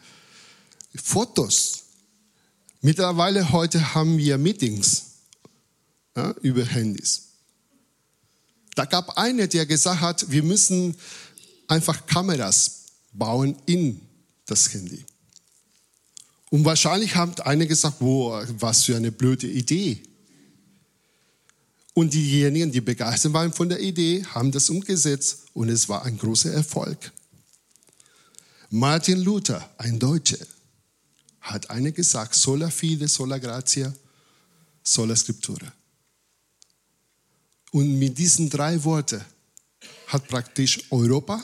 Fotos. 0.95 1.83
Mittlerweile 2.81 3.51
heute 3.51 3.93
haben 3.93 4.17
wir 4.17 4.37
Meetings 4.37 5.03
ja, 6.15 6.35
über 6.41 6.65
Handys. 6.65 7.32
Da 8.75 8.85
gab 8.85 9.17
einer, 9.17 9.47
der 9.47 9.65
gesagt 9.65 10.01
hat, 10.01 10.31
wir 10.31 10.43
müssen 10.43 10.95
einfach 11.67 12.05
Kameras 12.05 12.85
bauen 13.11 13.55
in 13.65 14.01
das 14.45 14.73
Handy. 14.73 15.05
Und 16.49 16.65
wahrscheinlich 16.65 17.15
haben 17.15 17.33
einige 17.41 17.69
gesagt, 17.69 17.99
boah, 17.99 18.45
was 18.59 18.83
für 18.83 18.95
eine 18.95 19.11
blöde 19.11 19.47
Idee. 19.47 20.03
Und 21.93 22.13
diejenigen, 22.13 22.71
die 22.71 22.81
begeistert 22.81 23.33
waren 23.33 23.53
von 23.53 23.69
der 23.69 23.79
Idee, 23.79 24.25
haben 24.25 24.51
das 24.51 24.69
umgesetzt 24.69 25.45
und 25.53 25.69
es 25.69 25.87
war 25.89 26.03
ein 26.03 26.17
großer 26.17 26.51
Erfolg. 26.51 27.11
Martin 28.69 29.19
Luther, 29.19 29.69
ein 29.77 29.99
Deutscher, 29.99 30.45
hat 31.41 31.69
eine 31.69 31.91
gesagt, 31.91 32.33
sola 32.33 32.69
fide, 32.69 33.07
sola 33.07 33.37
gratia, 33.37 33.93
sola 34.81 35.15
scriptura. 35.15 35.71
Und 37.73 37.97
mit 37.97 38.17
diesen 38.19 38.51
drei 38.51 38.81
Worten 38.83 39.25
hat 40.07 40.27
praktisch 40.27 40.79
Europa 40.91 41.43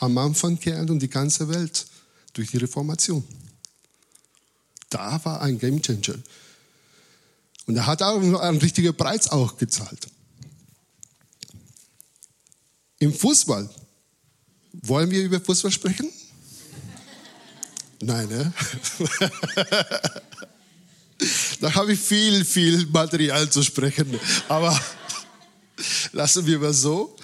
am 0.00 0.16
Anfang 0.16 0.58
geändert 0.58 0.90
und 0.90 1.00
die 1.00 1.10
ganze 1.10 1.48
Welt 1.50 1.86
durch 2.32 2.50
die 2.50 2.56
Reformation. 2.56 3.22
Da 4.88 5.22
war 5.22 5.42
ein 5.42 5.58
Gamechanger. 5.58 6.14
Und 7.66 7.76
er 7.76 7.86
hat 7.86 8.02
auch 8.02 8.40
einen 8.40 8.58
richtigen 8.58 8.96
Preis 8.96 9.28
auch 9.28 9.58
gezahlt. 9.58 10.08
Im 12.98 13.12
Fußball, 13.12 13.68
wollen 14.72 15.10
wir 15.10 15.22
über 15.22 15.40
Fußball 15.40 15.70
sprechen? 15.70 16.10
Nein, 18.00 18.28
ne? 18.28 18.52
da 21.60 21.74
habe 21.74 21.92
ich 21.92 22.00
viel, 22.00 22.46
viel 22.46 22.86
Material 22.86 23.50
zu 23.50 23.62
sprechen. 23.62 24.18
Aber 24.48 24.80
lassen 26.12 26.46
wir 26.46 26.58
mal 26.58 26.72
so 26.72 27.16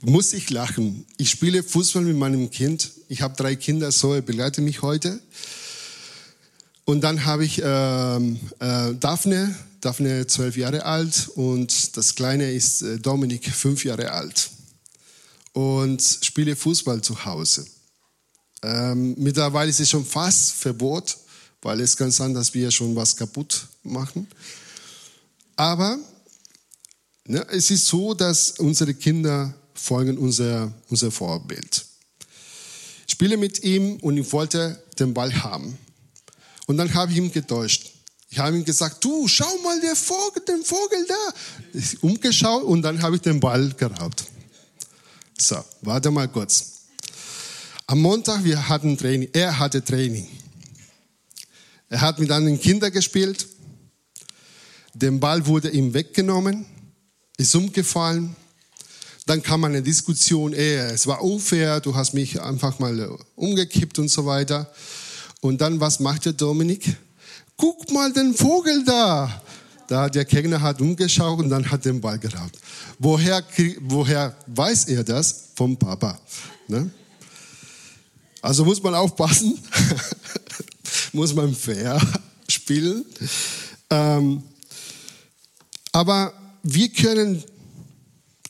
muss 0.00 0.32
ich 0.32 0.50
lachen. 0.50 1.04
Ich 1.16 1.30
spiele 1.30 1.62
Fußball 1.62 2.02
mit 2.02 2.16
meinem 2.16 2.50
Kind. 2.50 2.90
Ich 3.08 3.22
habe 3.22 3.36
drei 3.36 3.56
Kinder, 3.56 3.90
so 3.90 4.14
er 4.14 4.22
begleitet 4.22 4.64
mich 4.64 4.82
heute. 4.82 5.20
Und 6.84 7.02
dann 7.02 7.24
habe 7.24 7.44
ich 7.44 7.62
äh, 7.62 8.16
äh, 8.16 8.94
Daphne, 8.94 9.54
Daphne 9.80 10.26
zwölf 10.26 10.56
Jahre 10.56 10.84
alt 10.84 11.28
und 11.34 11.96
das 11.96 12.14
Kleine 12.14 12.50
ist 12.52 12.82
äh, 12.82 12.98
Dominik, 12.98 13.50
fünf 13.50 13.84
Jahre 13.84 14.12
alt. 14.12 14.50
Und 15.52 16.00
spiele 16.22 16.56
Fußball 16.56 17.02
zu 17.02 17.24
Hause. 17.24 17.66
Ähm, 18.62 19.14
mittlerweile 19.18 19.70
ist 19.70 19.80
es 19.80 19.90
schon 19.90 20.04
fast 20.04 20.52
Verbot, 20.52 21.16
weil 21.60 21.80
es 21.80 21.96
kann 21.96 22.10
sein, 22.10 22.32
dass 22.32 22.54
wir 22.54 22.70
schon 22.70 22.94
was 22.96 23.16
kaputt 23.16 23.66
machen. 23.82 24.26
Aber 25.58 25.98
ne, 27.24 27.44
es 27.50 27.72
ist 27.72 27.86
so, 27.88 28.14
dass 28.14 28.52
unsere 28.60 28.94
Kinder 28.94 29.52
folgen 29.74 30.16
unser, 30.16 30.72
unser 30.88 31.10
Vorbild. 31.10 31.84
Ich 33.06 33.12
spiele 33.12 33.36
mit 33.36 33.64
ihm 33.64 33.96
und 33.96 34.16
ich 34.16 34.32
wollte 34.32 34.80
den 35.00 35.12
Ball 35.12 35.34
haben. 35.42 35.76
Und 36.68 36.76
dann 36.76 36.94
habe 36.94 37.10
ich 37.10 37.18
ihn 37.18 37.32
getäuscht. 37.32 37.90
Ich 38.30 38.38
habe 38.38 38.56
ihm 38.56 38.64
gesagt, 38.64 39.02
du, 39.02 39.26
schau 39.26 39.58
mal 39.64 39.80
der 39.80 39.96
Vogel, 39.96 40.44
den 40.46 40.62
Vogel 40.62 41.04
da. 41.08 41.34
Ich 41.72 42.00
umgeschaut 42.04 42.62
und 42.62 42.82
dann 42.82 43.02
habe 43.02 43.16
ich 43.16 43.22
den 43.22 43.40
Ball 43.40 43.72
geraubt. 43.76 44.26
So, 45.36 45.56
warte 45.80 46.12
mal 46.12 46.28
kurz. 46.28 46.82
Am 47.88 48.00
Montag, 48.00 48.44
wir 48.44 48.68
hatten 48.68 48.96
Training, 48.96 49.30
er 49.32 49.58
hatte 49.58 49.82
Training. 49.82 50.28
Er 51.88 52.00
hat 52.00 52.20
mit 52.20 52.30
anderen 52.30 52.60
Kindern 52.60 52.92
gespielt. 52.92 53.48
Der 54.94 55.10
Ball 55.12 55.46
wurde 55.46 55.70
ihm 55.70 55.94
weggenommen, 55.94 56.66
ist 57.36 57.54
umgefallen 57.54 58.34
dann 59.28 59.42
kam 59.42 59.62
eine 59.64 59.82
Diskussion, 59.82 60.54
ey, 60.54 60.76
es 60.76 61.06
war 61.06 61.22
unfair, 61.22 61.80
du 61.80 61.94
hast 61.94 62.14
mich 62.14 62.40
einfach 62.40 62.78
mal 62.78 62.98
äh, 62.98 63.08
umgekippt 63.36 63.98
und 63.98 64.08
so 64.08 64.24
weiter. 64.24 64.72
Und 65.42 65.60
dann, 65.60 65.80
was 65.80 66.00
macht 66.00 66.24
der 66.24 66.32
Dominik? 66.32 66.96
Guck 67.58 67.90
mal 67.92 68.10
den 68.10 68.34
Vogel 68.34 68.84
da. 68.84 69.42
Da 69.86 70.08
der 70.08 70.24
Gegner 70.24 70.62
hat 70.62 70.80
umgeschaut 70.80 71.40
und 71.40 71.50
dann 71.50 71.70
hat 71.70 71.84
den 71.84 72.00
Ball 72.00 72.18
geraubt. 72.18 72.58
Woher, 72.98 73.44
woher 73.80 74.34
weiß 74.46 74.88
er 74.88 75.04
das? 75.04 75.48
Vom 75.54 75.76
Papa. 75.76 76.18
Ne? 76.66 76.90
Also 78.40 78.64
muss 78.64 78.82
man 78.82 78.94
aufpassen, 78.94 79.58
muss 81.12 81.34
man 81.34 81.54
fair 81.54 82.00
spielen. 82.48 83.04
Ähm, 83.90 84.42
aber 85.98 86.32
wir 86.62 86.88
können 86.90 87.42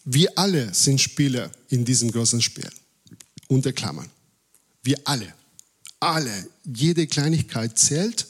wir 0.05 0.38
alle 0.38 0.73
sind 0.75 1.00
Spieler 1.00 1.50
in 1.71 1.85
diesem 1.87 2.11
großen 2.11 2.43
Spiel. 2.43 2.69
Unter 3.47 3.73
Klammern. 3.73 4.11
Wir 4.83 4.99
alle. 5.05 5.33
Alle. 5.99 6.47
Jede 6.64 7.07
Kleinigkeit 7.07 7.78
zählt, 7.78 8.26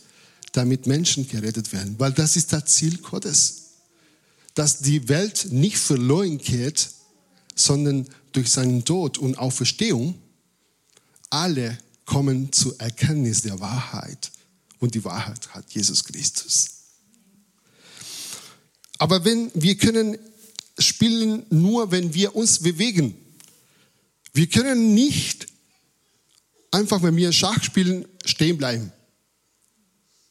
damit 0.53 0.87
Menschen 0.87 1.29
gerettet 1.29 1.73
werden. 1.73 1.97
Weil 1.99 2.13
das 2.13 2.37
ist 2.37 2.53
das 2.53 2.67
Ziel 2.67 2.99
Gottes. 2.99 3.63
Dass 4.55 4.79
die 4.79 5.09
Welt 5.09 5.49
nicht 5.51 5.79
verloren 5.79 6.39
geht, 6.39 6.91
sondern 7.57 8.09
durch 8.31 8.51
seinen 8.51 8.85
Tod 8.85 9.19
und 9.19 9.37
Auferstehung 9.37 10.15
alle 11.29 11.77
kommen 12.05 12.53
zur 12.53 12.81
Erkenntnis 12.81 13.43
der 13.43 13.59
Wahrheit. 13.59 14.31
Und 14.79 14.95
die 14.95 15.05
Wahrheit 15.05 15.49
hat 15.55 15.69
Jesus 15.73 16.05
Christus. 16.05 16.78
Aber 18.99 19.25
wenn 19.25 19.51
wir 19.55 19.77
können 19.77 20.19
spielen 20.79 21.45
nur, 21.51 21.91
wenn 21.91 22.15
wir 22.15 22.35
uns 22.37 22.61
bewegen. 22.61 23.15
Wir 24.33 24.47
können 24.47 24.95
nicht 24.95 25.49
einfach, 26.71 27.03
wenn 27.03 27.17
wir 27.17 27.33
Schach 27.33 27.63
spielen, 27.63 28.07
stehen 28.25 28.57
bleiben. 28.57 28.93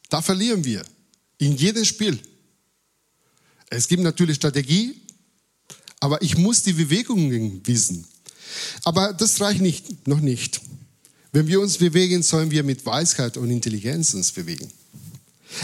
Da 0.09 0.21
verlieren 0.21 0.63
wir. 0.63 0.83
In 1.38 1.55
jedem 1.55 1.86
Spiel. 1.86 2.19
Es 3.69 3.88
gibt 3.88 4.01
natürlich 4.01 4.38
Strategie, 4.38 5.00
aber 6.00 6.21
ich 6.21 6.38
muss 6.38 6.63
die 6.63 6.74
Bewegungen 6.74 7.62
wissen. 7.65 8.07
Aber 8.83 9.13
das 9.13 9.41
reicht 9.41 9.62
nicht, 9.62 10.07
noch 10.07 10.21
nicht. 10.21 10.62
Wenn 11.33 11.47
wir 11.47 11.59
uns 11.59 11.77
bewegen, 11.77 12.24
sollen 12.24 12.50
wir 12.50 12.63
mit 12.63 12.86
Weisheit 12.86 13.36
und 13.36 13.51
Intelligenz 13.51 14.13
uns 14.13 14.31
bewegen. 14.31 14.71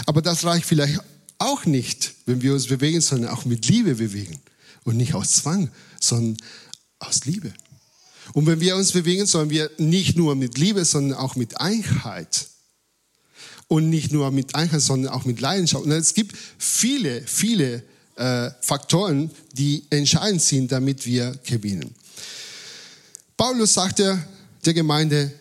Aber 0.06 0.22
das 0.22 0.44
reicht 0.44 0.66
vielleicht 0.66 1.00
auch 1.44 1.66
nicht, 1.66 2.14
wenn 2.26 2.42
wir 2.42 2.54
uns 2.54 2.68
bewegen, 2.68 3.02
sondern 3.02 3.32
auch 3.32 3.46
mit 3.46 3.68
Liebe 3.68 3.96
bewegen. 3.96 4.40
Und 4.84 4.98
nicht 4.98 5.14
aus 5.14 5.34
Zwang, 5.34 5.70
sondern 6.00 6.38
aus 7.00 7.26
Liebe. 7.26 7.54
Und 8.34 8.46
wenn 8.48 8.60
wir 8.60 8.76
uns 8.76 8.92
bewegen, 8.92 9.26
sollen 9.26 9.50
wir 9.50 9.70
nicht 9.78 10.18
nur 10.18 10.36
mit 10.36 10.58
Liebe, 10.58 10.86
sondern 10.86 11.18
auch 11.18 11.36
mit 11.36 11.60
Einheit. 11.60 12.48
Und 13.68 13.90
nicht 13.90 14.12
nur 14.12 14.32
mit 14.32 14.56
Einheit, 14.56 14.82
sondern 14.82 15.14
auch 15.14 15.26
mit 15.26 15.42
Leidenschaft. 15.42 15.86
Und 15.86 15.92
es 15.92 16.14
gibt 16.14 16.36
viele, 16.58 17.24
viele 17.26 17.84
äh, 18.16 18.52
Faktoren, 18.62 19.32
die 19.54 19.84
entscheidend 19.90 20.42
sind, 20.42 20.72
damit 20.72 21.06
wir 21.06 21.38
gewinnen. 21.46 21.94
Paulus 23.36 23.74
sagte 23.74 24.26
der 24.66 24.74
Gemeinde, 24.74 25.34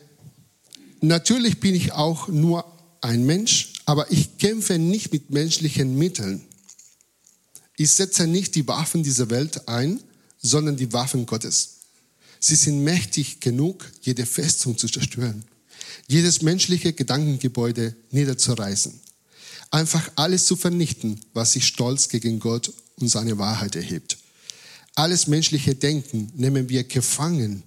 natürlich 1.00 1.60
bin 1.60 1.74
ich 1.74 1.92
auch 1.92 2.28
nur 2.28 2.64
ein 3.00 3.24
Mensch, 3.24 3.71
aber 3.84 4.10
ich 4.10 4.38
kämpfe 4.38 4.78
nicht 4.78 5.12
mit 5.12 5.30
menschlichen 5.30 5.96
Mitteln. 5.96 6.44
Ich 7.76 7.90
setze 7.90 8.26
nicht 8.26 8.54
die 8.54 8.66
Waffen 8.68 9.02
dieser 9.02 9.30
Welt 9.30 9.68
ein, 9.68 10.00
sondern 10.40 10.76
die 10.76 10.92
Waffen 10.92 11.26
Gottes. 11.26 11.78
Sie 12.38 12.56
sind 12.56 12.82
mächtig 12.82 13.40
genug, 13.40 13.90
jede 14.02 14.26
Festung 14.26 14.76
zu 14.76 14.88
zerstören, 14.88 15.44
jedes 16.08 16.42
menschliche 16.42 16.92
Gedankengebäude 16.92 17.94
niederzureißen, 18.10 19.00
einfach 19.70 20.10
alles 20.16 20.46
zu 20.46 20.56
vernichten, 20.56 21.20
was 21.32 21.52
sich 21.52 21.66
stolz 21.66 22.08
gegen 22.08 22.40
Gott 22.40 22.72
und 22.96 23.08
seine 23.08 23.38
Wahrheit 23.38 23.76
erhebt. 23.76 24.18
Alles 24.94 25.26
menschliche 25.26 25.74
Denken 25.74 26.30
nehmen 26.34 26.68
wir 26.68 26.84
gefangen 26.84 27.62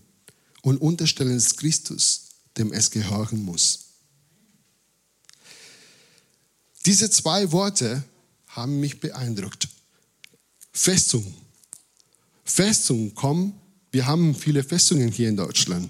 und 0.62 0.77
unterstellen 0.77 1.38
es 1.38 1.55
Christus, 1.55 2.22
dem 2.57 2.72
es 2.72 2.91
gehören 2.91 3.43
muss. 3.43 3.85
Diese 6.86 7.10
zwei 7.10 7.51
Worte 7.51 8.04
haben 8.48 8.80
mich 8.80 9.00
beeindruckt. 9.00 9.68
Festung. 10.72 11.34
Festung, 12.44 13.13
komm, 13.15 13.54
wir 13.92 14.06
haben 14.06 14.36
viele 14.36 14.63
Festungen 14.63 15.12
hier 15.12 15.30
in 15.30 15.38
Deutschland. 15.38 15.89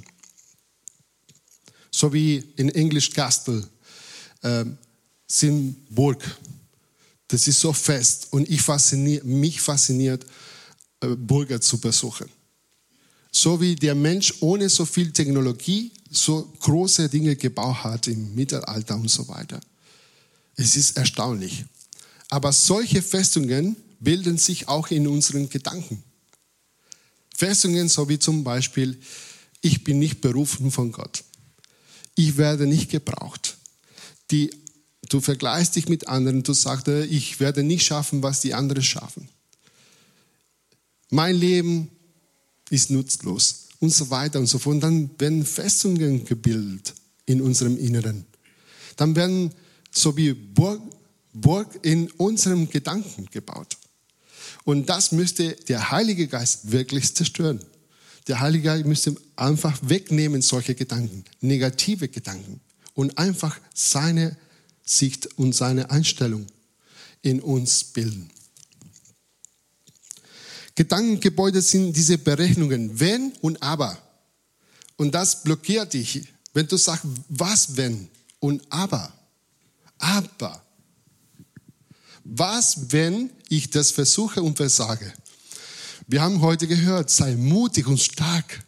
So 1.92 2.14
wie 2.14 2.38
in 2.56 2.70
Englisch 2.70 3.12
Castle 3.12 3.68
äh, 4.42 4.66
sind 5.28 5.94
Burg. 5.94 6.24
Das 7.28 7.48
ist 7.48 7.60
so 7.60 7.74
fest 7.74 8.28
und 8.32 8.48
ich 8.50 8.62
faszinier, 8.62 9.24
mich 9.24 9.60
fasziniert, 9.60 10.26
äh, 11.02 11.08
Burger 11.08 11.60
zu 11.60 11.80
besuchen. 11.80 12.30
So 13.32 13.60
wie 13.60 13.76
der 13.76 13.96
Mensch 13.96 14.34
ohne 14.40 14.70
so 14.70 14.86
viel 14.86 15.12
Technologie 15.12 15.92
so 16.10 16.54
große 16.60 17.10
Dinge 17.10 17.36
gebaut 17.36 17.84
hat 17.84 18.08
im 18.08 18.34
Mittelalter 18.36 18.96
und 18.96 19.10
so 19.10 19.28
weiter. 19.28 19.60
Es 20.56 20.76
ist 20.76 20.98
erstaunlich. 20.98 21.66
Aber 22.30 22.52
solche 22.52 23.02
Festungen 23.02 23.76
bilden 24.00 24.38
sich 24.38 24.68
auch 24.68 24.90
in 24.90 25.08
unseren 25.08 25.50
Gedanken. 25.50 26.04
Festungen, 27.36 27.90
so 27.90 28.08
wie 28.08 28.20
zum 28.20 28.44
Beispiel, 28.44 29.00
ich 29.62 29.84
bin 29.84 30.00
nicht 30.00 30.22
berufen 30.22 30.72
von 30.72 30.92
Gott. 30.92 31.24
Ich 32.16 32.38
werde 32.38 32.66
nicht 32.66 32.90
gebraucht. 32.90 33.58
Die, 34.32 34.50
du 35.10 35.20
vergleichst 35.20 35.76
dich 35.76 35.90
mit 35.90 36.08
anderen, 36.08 36.44
du 36.44 36.54
sagst, 36.54 36.88
ich 36.88 37.40
werde 37.40 37.64
nicht 37.64 37.86
schaffen, 37.86 38.24
was 38.24 38.40
die 38.42 38.54
anderen 38.54 38.84
schaffen. 38.84 39.28
Mein 41.10 41.36
Leben 41.36 41.90
ist 42.70 42.90
nutzlos 42.90 43.68
und 43.80 43.94
so 43.94 44.10
weiter 44.10 44.40
und 44.40 44.48
so 44.48 44.58
fort. 44.58 44.76
Und 44.76 44.82
dann 44.82 45.10
werden 45.20 45.46
Festungen 45.46 46.26
gebildet 46.26 46.94
in 47.26 47.42
unserem 47.42 47.78
Inneren. 47.78 48.26
Dann 48.96 49.16
werden 49.16 49.54
so 49.96 50.16
wie 50.18 50.34
Burg, 50.34 50.82
Burg 51.34 51.80
in 51.82 52.10
unserem 52.12 52.70
Gedanken 52.70 53.28
gebaut. 53.32 53.78
Und 54.64 54.90
das 54.90 55.12
müsste 55.12 55.56
der 55.68 55.92
Heilige 55.92 56.28
Geist 56.28 56.72
wirklich 56.72 57.14
zerstören. 57.16 57.64
Der 58.28 58.40
Heilige 58.40 58.66
Geist 58.66 58.86
müsste 58.86 59.16
einfach 59.36 59.78
wegnehmen 59.84 60.42
solche 60.42 60.76
Gedanken, 60.76 61.24
negative 61.42 62.08
Gedanken 62.08 62.60
und 62.94 63.18
einfach 63.18 63.60
seine 63.74 64.36
Sicht 64.84 65.28
und 65.38 65.54
seine 65.54 65.92
Einstellung 65.92 66.48
in 67.22 67.40
uns 67.42 67.84
bilden. 67.84 68.30
Gedankengebäude 70.76 71.62
sind 71.62 71.96
diese 71.96 72.18
Berechnungen, 72.18 73.00
wenn 73.00 73.32
und 73.42 73.62
aber. 73.64 73.98
Und 74.98 75.14
das 75.16 75.44
blockiert 75.44 75.94
dich, 75.94 76.28
wenn 76.54 76.68
du 76.68 76.78
sagst, 76.78 77.06
was 77.30 77.78
wenn 77.78 78.10
und 78.40 78.62
aber. 78.70 79.14
Aber 79.98 80.64
was, 82.24 82.92
wenn 82.92 83.30
ich 83.50 83.70
das 83.70 83.92
versuche 83.92 84.42
und 84.42 84.58
versage? 84.58 85.14
Wir 86.08 86.22
haben 86.22 86.42
heute 86.42 86.68
gehört, 86.68 87.10
sei 87.10 87.36
mutig 87.36 87.88
und 87.88 88.00
stark. 88.00 88.64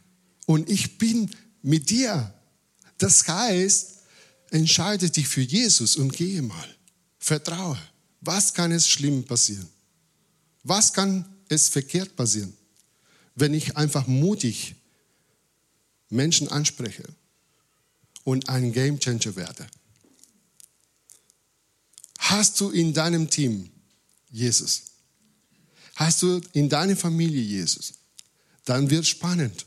Und 0.46 0.70
ich 0.70 0.98
bin 0.98 1.30
mit 1.62 1.90
dir. 1.90 2.34
Das 2.98 3.28
heißt, 3.28 3.98
entscheide 4.52 5.10
dich 5.10 5.28
für 5.28 5.42
Jesus 5.42 5.98
und 5.98 6.13
gehe 6.13 6.42
mal. 6.42 6.76
Vertraue. 7.20 7.78
Was 8.22 8.54
kann 8.54 8.72
es 8.72 8.88
schlimm 8.88 9.24
passieren? 9.24 9.68
Was 10.63 10.94
kann 10.94 11.26
es 11.50 11.70
verkehrt 11.70 12.16
passieren, 12.16 12.54
wenn 13.36 13.54
ich 13.54 13.78
einfach 13.78 14.08
mutig 14.08 14.76
Menschen 16.10 16.48
anspreche 16.48 17.04
und 18.24 18.50
ein 18.50 18.72
Game 18.72 19.00
Changer 19.00 19.36
werde? 19.36 19.68
Hast 22.30 22.60
du 22.60 22.72
in 22.72 22.94
deinem 22.94 23.30
Team 23.30 23.70
Jesus? 24.30 24.82
Hast 25.96 26.22
du 26.22 26.42
in 26.52 26.68
deiner 26.68 26.98
Familie 26.98 27.42
Jesus? 27.42 27.94
Dann 28.66 28.90
wird 28.90 29.08
spannend. 29.08 29.66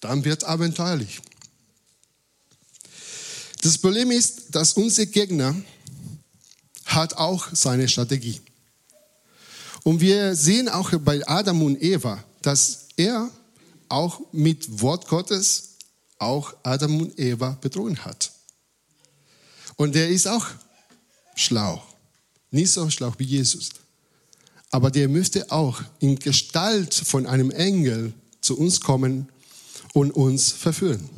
Dann 0.00 0.24
wird 0.24 0.42
abenteuerlich. 0.42 1.20
Das 3.62 3.78
Problem 3.78 4.10
ist, 4.10 4.56
dass 4.56 4.72
unser 4.72 5.06
Gegner 5.06 5.54
hat 6.86 7.14
auch 7.14 7.46
seine 7.52 7.88
Strategie. 7.88 8.40
Und 9.84 10.00
wir 10.00 10.34
sehen 10.34 10.68
auch 10.68 10.90
bei 10.98 11.24
Adam 11.28 11.62
und 11.62 11.80
Eva, 11.80 12.24
dass 12.42 12.88
er 12.96 13.30
auch 13.88 14.20
mit 14.32 14.80
Wort 14.80 15.06
Gottes 15.06 15.76
auch 16.18 16.54
Adam 16.64 17.02
und 17.02 17.18
Eva 17.20 17.56
bedroht 17.60 18.04
hat. 18.04 18.32
Und 19.76 19.94
er 19.94 20.08
ist 20.08 20.26
auch 20.26 20.46
schlau. 21.40 21.82
Nicht 22.50 22.72
so 22.72 22.88
schlau 22.90 23.12
wie 23.18 23.24
Jesus. 23.24 23.70
Aber 24.70 24.90
der 24.90 25.08
müsste 25.08 25.50
auch 25.50 25.82
in 25.98 26.16
Gestalt 26.16 26.94
von 26.94 27.26
einem 27.26 27.50
Engel 27.50 28.12
zu 28.40 28.56
uns 28.58 28.80
kommen 28.80 29.28
und 29.92 30.12
uns 30.12 30.52
verführen. 30.52 31.08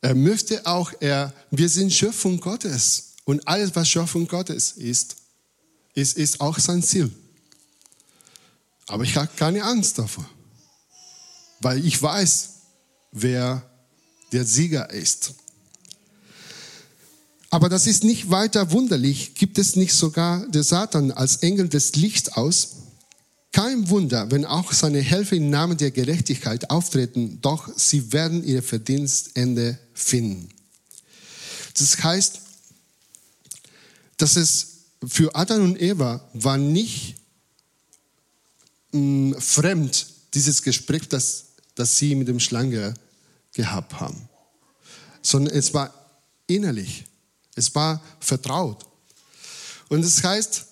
Er 0.00 0.14
müsste 0.14 0.66
auch, 0.66 0.92
er, 1.00 1.32
wir 1.50 1.68
sind 1.68 1.92
Schöpfung 1.92 2.38
Gottes. 2.40 3.14
Und 3.24 3.46
alles, 3.48 3.74
was 3.74 3.88
Schöpfung 3.88 4.26
Gottes 4.28 4.72
ist, 4.72 5.16
ist, 5.94 6.18
ist 6.18 6.40
auch 6.40 6.58
sein 6.58 6.82
Ziel. 6.82 7.10
Aber 8.86 9.04
ich 9.04 9.16
habe 9.16 9.30
keine 9.36 9.64
Angst 9.64 9.98
davor. 9.98 10.28
Weil 11.60 11.84
ich 11.86 12.00
weiß, 12.02 12.50
wer 13.12 13.62
der 14.32 14.44
Sieger 14.44 14.90
ist. 14.90 15.34
Aber 17.54 17.68
das 17.68 17.86
ist 17.86 18.02
nicht 18.02 18.30
weiter 18.30 18.72
wunderlich. 18.72 19.36
Gibt 19.36 19.58
es 19.58 19.76
nicht 19.76 19.94
sogar 19.94 20.44
der 20.48 20.64
Satan 20.64 21.12
als 21.12 21.36
Engel 21.36 21.68
des 21.68 21.94
Lichts 21.94 22.30
aus? 22.30 22.70
Kein 23.52 23.88
Wunder, 23.90 24.28
wenn 24.32 24.44
auch 24.44 24.72
seine 24.72 25.00
Helfer 25.00 25.36
im 25.36 25.50
Namen 25.50 25.78
der 25.78 25.92
Gerechtigkeit 25.92 26.68
auftreten, 26.70 27.38
doch 27.42 27.68
sie 27.76 28.12
werden 28.12 28.42
ihr 28.42 28.60
Verdienstende 28.60 29.78
finden. 29.92 30.48
Das 31.78 32.02
heißt, 32.02 32.40
dass 34.16 34.34
es 34.34 34.78
für 35.06 35.36
Adam 35.36 35.62
und 35.62 35.80
Eva 35.80 36.28
war 36.32 36.58
nicht 36.58 37.14
mh, 38.90 38.98
mm, 38.98 39.40
fremd, 39.40 40.06
dieses 40.34 40.60
Gespräch, 40.64 41.08
das, 41.08 41.44
das 41.76 41.98
sie 41.98 42.16
mit 42.16 42.26
dem 42.26 42.40
Schlange 42.40 42.94
gehabt 43.52 44.00
haben, 44.00 44.28
sondern 45.22 45.54
es 45.54 45.72
war 45.72 45.94
innerlich. 46.48 47.04
Es 47.54 47.74
war 47.74 48.00
vertraut. 48.20 48.84
Und 49.88 50.02
das 50.02 50.22
heißt, 50.22 50.66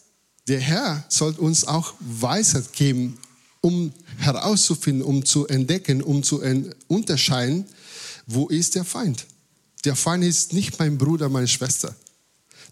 der 0.48 0.60
Herr 0.60 1.04
soll 1.08 1.34
uns 1.34 1.66
auch 1.66 1.94
Weisheit 2.00 2.72
geben, 2.72 3.18
um 3.60 3.92
herauszufinden, 4.18 5.02
um 5.02 5.24
zu 5.24 5.46
entdecken, 5.46 6.02
um 6.02 6.22
zu 6.22 6.42
unterscheiden, 6.88 7.66
wo 8.26 8.48
ist 8.48 8.74
der 8.74 8.84
Feind. 8.84 9.26
Der 9.84 9.96
Feind 9.96 10.24
ist 10.24 10.52
nicht 10.52 10.78
mein 10.78 10.98
Bruder, 10.98 11.28
meine 11.28 11.48
Schwester. 11.48 11.94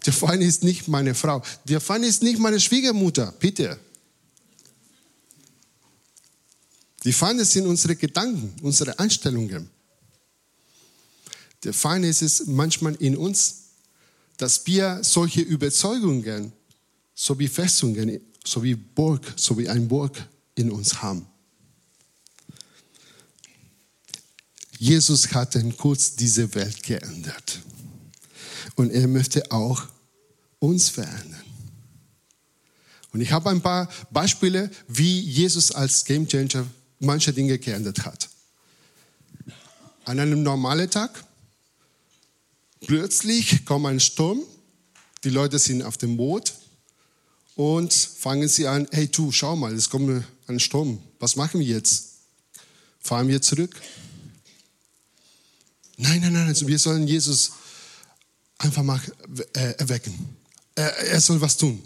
Der 0.05 0.13
Feind 0.13 0.43
ist 0.43 0.63
nicht 0.63 0.87
meine 0.87 1.13
Frau. 1.13 1.43
Der 1.65 1.79
Feind 1.79 2.05
ist 2.05 2.23
nicht 2.23 2.39
meine 2.39 2.59
Schwiegermutter. 2.59 3.33
Bitte. 3.39 3.79
Die 7.03 7.13
Feinde 7.13 7.45
sind 7.45 7.65
unsere 7.65 7.95
Gedanken, 7.95 8.53
unsere 8.61 8.97
Einstellungen. 8.99 9.69
Der 11.63 11.73
Feind 11.73 12.05
ist 12.05 12.21
es 12.21 12.47
manchmal 12.47 12.95
in 12.95 13.17
uns, 13.17 13.60
dass 14.41 14.65
wir 14.65 15.03
solche 15.03 15.41
Überzeugungen, 15.41 16.51
so 17.13 17.37
wie 17.37 17.47
Festungen, 17.47 18.19
so 18.43 18.63
wie 18.63 18.73
Burg, 18.73 19.21
so 19.35 19.55
wie 19.55 19.69
ein 19.69 19.87
Burg 19.87 20.17
in 20.55 20.71
uns 20.71 20.99
haben. 20.99 21.27
Jesus 24.79 25.31
hat 25.31 25.53
dann 25.53 25.77
kurz 25.77 26.15
diese 26.15 26.55
Welt 26.55 26.81
geändert. 26.81 27.59
Und 28.73 28.89
er 28.89 29.07
möchte 29.07 29.51
auch 29.51 29.83
uns 30.57 30.89
verändern. 30.89 31.43
Und 33.13 33.21
ich 33.21 33.31
habe 33.31 33.51
ein 33.51 33.61
paar 33.61 33.89
Beispiele, 34.09 34.71
wie 34.87 35.19
Jesus 35.19 35.71
als 35.71 36.03
Gamechanger 36.03 36.65
manche 36.99 37.31
Dinge 37.31 37.59
geändert 37.59 38.05
hat. 38.05 38.27
An 40.05 40.19
einem 40.19 40.41
normalen 40.41 40.89
Tag, 40.89 41.23
plötzlich 42.85 43.65
kommt 43.65 43.85
ein 43.87 43.99
Sturm, 43.99 44.41
die 45.23 45.29
Leute 45.29 45.59
sind 45.59 45.83
auf 45.83 45.97
dem 45.97 46.17
Boot 46.17 46.53
und 47.55 47.93
fangen 47.93 48.47
sie 48.47 48.67
an, 48.67 48.87
hey 48.91 49.07
du, 49.07 49.31
schau 49.31 49.55
mal, 49.55 49.73
es 49.73 49.89
kommt 49.89 50.23
ein 50.47 50.59
Sturm, 50.59 51.01
was 51.19 51.35
machen 51.35 51.59
wir 51.59 51.67
jetzt? 51.67 52.07
Fahren 52.99 53.27
wir 53.27 53.41
zurück? 53.41 53.79
Nein, 55.97 56.21
nein, 56.21 56.33
nein, 56.33 56.47
also 56.47 56.67
wir 56.67 56.79
sollen 56.79 57.07
Jesus 57.07 57.51
einfach 58.57 58.83
mal 58.83 58.99
äh, 59.53 59.73
erwecken. 59.77 60.13
Er, 60.75 61.19
soll 61.21 61.41
was 61.41 61.57
tun. 61.57 61.81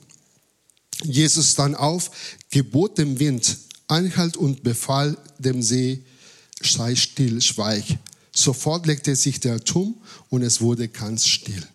Jesus 1.03 1.51
stand 1.51 1.75
auf, 1.75 2.11
gebot 2.49 2.97
dem 2.97 3.19
Wind, 3.19 3.57
Anhalt 3.87 4.37
und 4.37 4.63
befahl 4.63 5.17
dem 5.37 5.61
See, 5.61 6.03
sei 6.61 6.95
still, 6.95 7.41
schweig. 7.41 7.83
Sofort 8.35 8.85
legte 8.85 9.15
sich 9.15 9.39
der 9.39 9.63
Turm 9.63 9.95
und 10.29 10.41
es 10.41 10.59
wurde 10.59 10.89
ganz 10.89 11.25
still. 11.25 11.65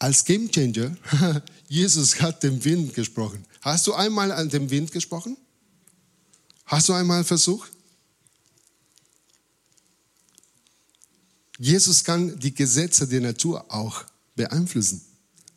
Als 0.00 0.24
Gamechanger, 0.24 0.96
Jesus 1.68 2.20
hat 2.20 2.42
dem 2.42 2.62
Wind 2.64 2.94
gesprochen. 2.94 3.46
Hast 3.62 3.86
du 3.86 3.94
einmal 3.94 4.32
an 4.32 4.48
dem 4.48 4.68
Wind 4.70 4.90
gesprochen? 4.90 5.36
Hast 6.66 6.88
du 6.88 6.94
einmal 6.94 7.22
versucht? 7.22 7.70
Jesus 11.58 12.02
kann 12.02 12.38
die 12.40 12.52
Gesetze 12.52 13.06
der 13.06 13.20
Natur 13.20 13.64
auch 13.72 14.04
beeinflussen. 14.34 15.00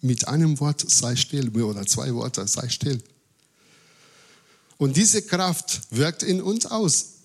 Mit 0.01 0.27
einem 0.27 0.59
Wort 0.59 0.85
sei 0.87 1.15
still 1.15 1.49
oder 1.61 1.85
zwei 1.87 2.13
Worte 2.13 2.47
sei 2.47 2.69
still. 2.69 3.03
Und 4.77 4.95
diese 4.95 5.23
Kraft 5.23 5.81
wirkt 5.89 6.21
in 6.21 6.41
uns 6.41 6.67
aus. 6.67 7.18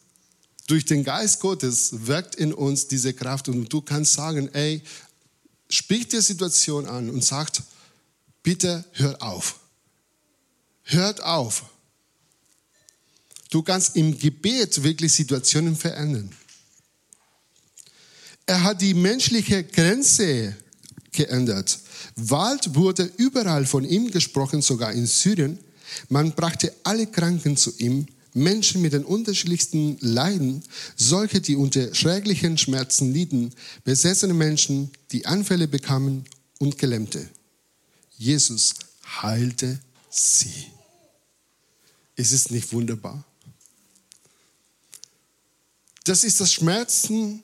Durch 0.66 0.85
den 0.85 1.05
Geist 1.05 1.40
Gottes 1.40 2.07
wirkt 2.07 2.37
in 2.37 2.55
uns 2.55 2.88
diese 2.88 3.12
Kraft 3.12 3.48
und 3.48 3.70
du 3.70 3.83
kannst 3.83 4.14
sagen, 4.14 4.48
ey, 4.55 4.83
sprich 5.68 6.09
die 6.09 6.20
Situation 6.20 6.87
an 6.87 7.11
und 7.11 7.24
sagt, 7.24 7.62
bitte 8.42 8.85
hört 8.92 9.20
auf. 9.20 9.61
Hört 10.85 11.22
auf. 11.22 11.64
Du 13.50 13.62
kannst 13.62 13.96
im 13.96 14.18
Gebet 14.18 14.83
wirklich 14.83 15.12
Situationen 15.12 15.77
verändern. 15.77 16.35
Er 18.46 18.62
hat 18.62 18.81
die 18.81 18.94
menschliche 18.94 19.64
Grenze 19.64 20.57
geändert. 21.12 21.79
Wald 22.16 22.74
wurde 22.74 23.11
überall 23.16 23.64
von 23.64 23.85
ihm 23.85 24.11
gesprochen, 24.11 24.61
sogar 24.61 24.92
in 24.92 25.07
Syrien. 25.07 25.59
Man 26.09 26.33
brachte 26.33 26.74
alle 26.83 27.07
Kranken 27.07 27.57
zu 27.57 27.72
ihm, 27.79 28.07
Menschen 28.35 28.83
mit 28.83 28.92
den 28.92 29.05
unterschiedlichsten 29.05 29.97
Leiden, 30.01 30.62
solche, 30.97 31.40
die 31.40 31.57
unter 31.57 31.94
schrecklichen 31.94 32.59
Schmerzen 32.59 33.12
litten, 33.12 33.53
besessene 33.85 34.35
Menschen, 34.35 34.90
die 35.12 35.25
Anfälle 35.25 35.68
bekamen 35.68 36.25
und 36.59 36.77
Gelähmte. 36.77 37.29
Jesus 38.18 38.75
heilte 39.23 39.81
sie. 40.11 40.66
Ist 42.16 42.33
es 42.33 42.51
nicht 42.51 42.73
wunderbar? 42.73 43.25
Das 46.05 46.25
ist 46.25 46.40
das 46.40 46.53
Schmerzen 46.53 47.42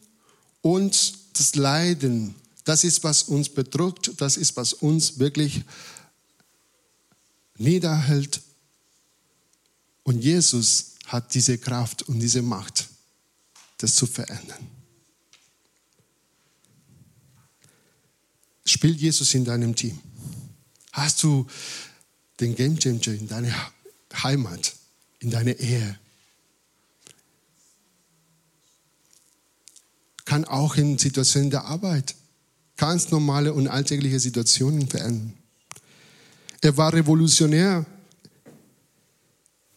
und 0.61 1.15
das 1.33 1.55
Leiden, 1.55 2.35
das 2.65 2.85
ist, 2.85 3.03
was 3.05 3.23
uns 3.25 3.49
bedrückt, 3.49 4.13
das 4.19 4.37
ist, 4.37 4.57
was 4.57 4.73
uns 4.75 5.19
wirklich 5.19 5.63
niederhält. 7.57 8.43
Und 10.03 10.21
Jesus 10.21 10.95
hat 11.07 11.35
diese 11.35 11.59
Kraft 11.59 12.03
und 12.03 12.21
diese 12.21 12.43
Macht, 12.43 12.89
das 13.79 13.95
zu 13.95 14.07
verändern. 14.07 14.67
Spielt 18.65 19.01
Jesus 19.01 19.35
in 19.35 19.45
deinem 19.45 19.75
Team? 19.75 19.99
Hast 20.93 21.23
du 21.23 21.47
den 22.41 22.55
Game 22.55 22.79
Changer 22.79 23.13
in 23.15 23.29
deiner 23.29 23.55
Heimat, 24.23 24.75
in 25.21 25.31
deiner 25.31 25.57
Ehe, 25.59 25.99
kann 30.25 30.45
auch 30.45 30.77
in 30.77 30.97
Situationen 30.97 31.51
der 31.51 31.65
Arbeit 31.65 32.15
ganz 32.77 33.11
normale 33.11 33.53
und 33.53 33.69
alltägliche 33.69 34.21
Situationen 34.21 34.89
verändern. 34.89 35.35
Er 36.61 36.77
war 36.77 36.93
revolutionär. 36.93 37.85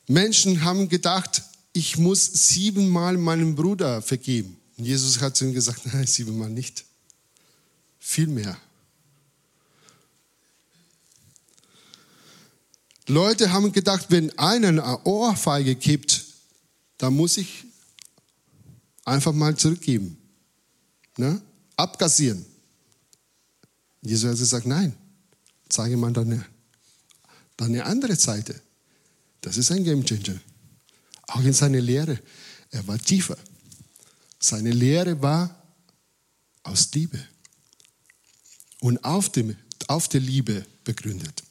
Menschen 0.08 0.64
haben 0.64 0.90
gedacht, 0.90 1.44
ich 1.74 1.98
muss 1.98 2.26
siebenmal 2.26 3.18
meinem 3.18 3.56
Bruder 3.56 4.02
vergeben. 4.02 4.58
Und 4.78 4.86
Jesus 4.86 5.22
hat 5.22 5.36
zu 5.36 5.46
ihm 5.46 5.54
gesagt, 5.54 5.86
nein, 5.94 6.08
siebenmal 6.08 6.50
nicht. 6.50 6.86
Viel 8.00 8.28
mehr. 8.28 8.58
Leute 13.08 13.52
haben 13.52 13.72
gedacht, 13.72 14.08
wenn 14.10 14.38
einer 14.38 14.70
eine 14.70 15.04
Ohrfeige 15.04 15.76
gibt, 15.76 16.24
dann 16.98 17.16
muss 17.16 17.38
ich 17.38 17.66
einfach 19.04 19.34
mal 19.34 19.58
zurückgeben 19.58 20.18
ne? 21.18 21.42
abkassieren. 21.76 22.46
Jesus 24.02 24.30
hat 24.30 24.38
gesagt, 24.38 24.66
nein, 24.66 24.94
zeige 25.70 25.98
mal 25.98 26.12
deine, 26.12 26.46
deine 27.58 27.86
andere 27.86 28.16
Seite. 28.16 28.60
Das 29.44 29.58
ist 29.58 29.72
ein 29.72 29.84
Gamechanger. 29.84 30.40
Auch 31.28 31.42
in 31.42 31.54
seiner 31.54 31.82
Lehre. 31.82 32.20
Er 32.72 32.88
war 32.88 32.98
tiefer. 32.98 33.38
Seine 34.40 34.72
Lehre 34.72 35.22
war 35.22 35.64
aus 36.64 36.90
Liebe 36.94 37.20
und 38.80 39.04
auf, 39.04 39.30
dem, 39.30 39.56
auf 39.88 40.08
der 40.08 40.22
Liebe 40.22 40.66
begründet. 40.84 41.44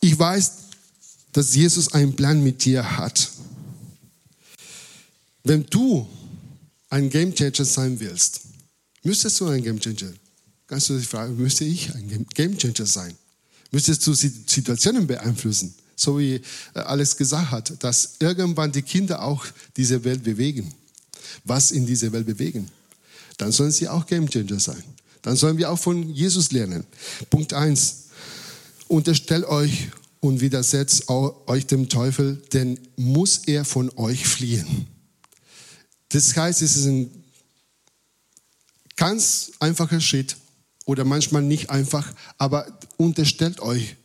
Ich 0.00 0.18
weiß, 0.18 0.52
dass 1.32 1.54
Jesus 1.54 1.92
einen 1.92 2.14
Plan 2.14 2.42
mit 2.42 2.64
dir 2.64 2.96
hat. 2.96 3.30
Wenn 5.44 5.66
du 5.66 6.08
ein 6.90 7.10
Gamechanger 7.10 7.64
sein 7.64 7.98
willst, 8.00 8.40
müsstest 9.04 9.38
du 9.38 9.46
ein 9.46 9.62
Gamechanger. 9.62 10.12
Kannst 10.66 10.88
du 10.88 10.98
dich 10.98 11.06
fragen, 11.06 11.36
müsste 11.36 11.64
ich 11.64 11.94
ein 11.94 12.26
Gamechanger 12.34 12.86
sein? 12.86 13.16
Müsstest 13.70 14.06
du 14.06 14.14
Situationen 14.14 15.06
beeinflussen? 15.06 15.74
So 15.96 16.18
wie 16.18 16.34
äh, 16.74 16.78
Alex 16.80 17.16
gesagt 17.16 17.50
hat, 17.50 17.82
dass 17.82 18.16
irgendwann 18.20 18.70
die 18.70 18.82
Kinder 18.82 19.22
auch 19.22 19.46
diese 19.76 20.04
Welt 20.04 20.22
bewegen. 20.22 20.72
Was 21.44 21.70
in 21.70 21.86
dieser 21.86 22.12
Welt 22.12 22.26
bewegen? 22.26 22.70
Dann 23.38 23.52
sollen 23.52 23.72
sie 23.72 23.88
auch 23.88 24.06
Gamechanger 24.06 24.60
sein. 24.60 24.82
Dann 25.22 25.36
sollen 25.36 25.58
wir 25.58 25.70
auch 25.70 25.78
von 25.78 26.08
Jesus 26.10 26.52
lernen. 26.52 26.84
Punkt 27.30 27.52
1. 27.52 28.04
Unterstellt 28.88 29.44
euch 29.46 29.88
und 30.20 30.40
widersetzt 30.40 31.08
euch 31.08 31.66
dem 31.66 31.88
Teufel, 31.88 32.42
denn 32.52 32.78
muss 32.96 33.38
er 33.46 33.64
von 33.64 33.90
euch 33.96 34.26
fliehen. 34.26 34.86
Das 36.10 36.36
heißt, 36.36 36.62
es 36.62 36.76
ist 36.76 36.86
ein 36.86 37.10
ganz 38.96 39.52
einfacher 39.58 40.00
Schritt 40.00 40.36
oder 40.86 41.04
manchmal 41.04 41.42
nicht 41.42 41.68
einfach, 41.68 42.14
aber 42.38 42.78
unterstellt 42.96 43.60
euch 43.60 43.96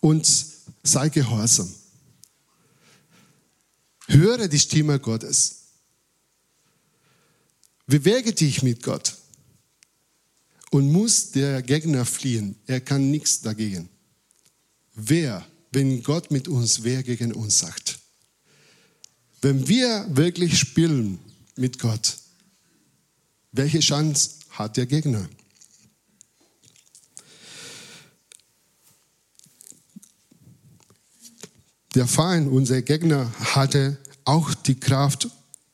und 0.00 0.26
sei 0.82 1.08
gehorsam. 1.10 1.72
Höre 4.08 4.48
die 4.48 4.58
Stimme 4.58 4.98
Gottes. 4.98 5.66
Bewege 7.86 8.32
dich 8.32 8.62
mit 8.62 8.82
Gott. 8.82 9.14
Und 10.70 10.90
muss 10.90 11.30
der 11.30 11.62
Gegner 11.62 12.04
fliehen. 12.04 12.56
Er 12.66 12.80
kann 12.80 13.10
nichts 13.10 13.40
dagegen. 13.40 13.88
Wer, 14.94 15.46
wenn 15.72 16.02
Gott 16.02 16.30
mit 16.30 16.48
uns, 16.48 16.82
wer 16.82 17.02
gegen 17.02 17.32
uns 17.32 17.58
sagt? 17.58 18.00
Wenn 19.42 19.68
wir 19.68 20.06
wirklich 20.08 20.58
spielen 20.58 21.18
mit 21.56 21.78
Gott, 21.78 22.18
welche 23.52 23.80
Chance 23.80 24.30
hat 24.58 24.76
der 24.76 24.86
Gegner. 24.86 25.28
Der 31.94 32.06
Feind, 32.06 32.50
unser 32.50 32.82
Gegner, 32.82 33.32
hatte 33.54 33.98
auch 34.24 34.52
die 34.54 34.78
Kraft 34.78 35.28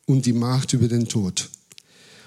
und 0.07 0.27
die 0.27 0.33
Macht 0.33 0.73
über 0.73 0.89
den 0.89 1.09
Tod. 1.09 1.51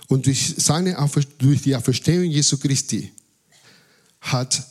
Und 0.07 0.25
durch, 0.25 0.55
seine, 0.57 0.97
durch 1.37 1.61
die 1.61 1.75
Auferstehung 1.75 2.25
Jesu 2.25 2.57
Christi 2.57 3.11
hat 4.21 4.65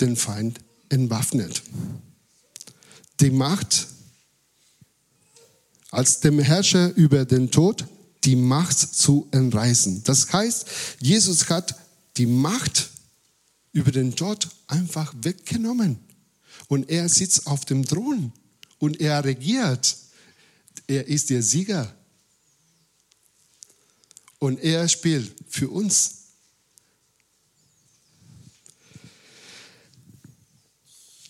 den 0.00 0.16
Feind 0.16 0.58
entwaffnet. 0.88 1.62
Die 3.20 3.30
Macht 3.30 3.88
als 5.90 6.20
dem 6.20 6.38
Herrscher 6.38 6.92
über 6.96 7.24
den 7.24 7.50
Tod, 7.50 7.86
die 8.24 8.36
Macht 8.36 8.78
zu 8.78 9.28
entreißen. 9.30 10.02
Das 10.04 10.32
heißt, 10.32 10.66
Jesus 11.00 11.48
hat 11.48 11.74
die 12.16 12.26
Macht 12.26 12.90
über 13.72 13.90
den 13.90 14.14
Tod 14.14 14.48
einfach 14.66 15.12
weggenommen. 15.20 15.98
Und 16.68 16.88
er 16.88 17.08
sitzt 17.08 17.46
auf 17.46 17.64
dem 17.64 17.84
Thron 17.84 18.32
und 18.78 19.00
er 19.00 19.24
regiert. 19.24 19.96
Er 20.86 21.06
ist 21.06 21.30
der 21.30 21.42
Sieger. 21.42 21.94
Und 24.38 24.60
er 24.60 24.88
spielt 24.88 25.34
für 25.48 25.68
uns. 25.68 26.16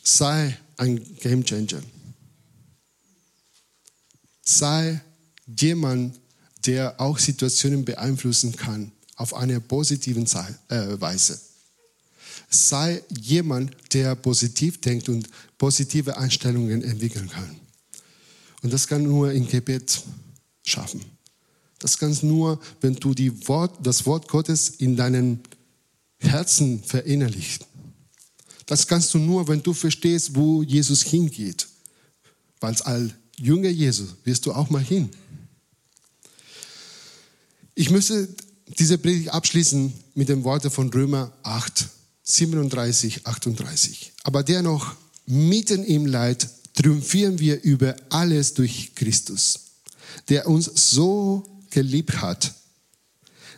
Sei 0.02 0.59
ein 0.76 1.02
Gamechanger. 1.16 1.83
Sei 4.42 5.00
jemand, 5.46 6.20
der 6.66 7.00
auch 7.00 7.18
Situationen 7.18 7.85
beeinflussen 7.85 8.57
kann 8.57 8.92
auf 9.16 9.35
eine 9.35 9.61
positive 9.61 10.20
äh, 10.68 11.00
Weise 11.00 11.38
sei 12.55 13.03
jemand, 13.20 13.72
der 13.92 14.14
positiv 14.14 14.81
denkt 14.81 15.09
und 15.09 15.29
positive 15.59 16.16
Einstellungen 16.16 16.83
entwickeln 16.83 17.29
kann. 17.29 17.57
Und 18.62 18.72
das 18.72 18.87
kann 18.87 19.03
nur 19.03 19.33
im 19.33 19.46
Gebet 19.46 20.03
schaffen. 20.62 21.00
Das 21.79 21.98
kannst 21.98 22.22
nur, 22.22 22.59
wenn 22.81 22.94
du 22.94 23.12
Wort, 23.46 23.79
das 23.83 24.07
Wort 24.07 24.29
Gottes 24.29 24.70
in 24.70 24.96
deinem 24.96 25.40
Herzen 26.18 26.83
verinnerlichst. 26.83 27.66
Das 28.66 28.87
kannst 28.87 29.12
du 29.12 29.18
nur, 29.18 29.46
wenn 29.48 29.62
du 29.62 29.74
verstehst, 29.74 30.35
wo 30.35 30.62
Jesus 30.62 31.03
hingeht. 31.03 31.68
Weil 32.61 32.74
als 32.83 33.11
Jünger 33.37 33.68
Jesu 33.68 34.07
wirst 34.24 34.46
du 34.46 34.53
auch 34.53 34.70
mal 34.70 34.83
hin. 34.83 35.11
Ich 37.76 37.90
möchte 37.90 38.28
diese 38.78 38.98
Predigt 38.98 39.30
abschließen 39.30 39.92
mit 40.14 40.28
den 40.28 40.44
Worten 40.44 40.70
von 40.70 40.90
Römer 40.90 41.32
8, 41.42 41.88
37, 42.22 43.26
38. 43.26 44.12
Aber 44.22 44.42
dennoch, 44.44 44.94
mitten 45.26 45.84
im 45.84 46.06
Leid 46.06 46.48
triumphieren 46.74 47.40
wir 47.40 47.62
über 47.62 47.96
alles 48.10 48.54
durch 48.54 48.94
Christus, 48.94 49.60
der 50.28 50.48
uns 50.48 50.70
so 50.92 51.42
geliebt 51.70 52.20
hat. 52.22 52.54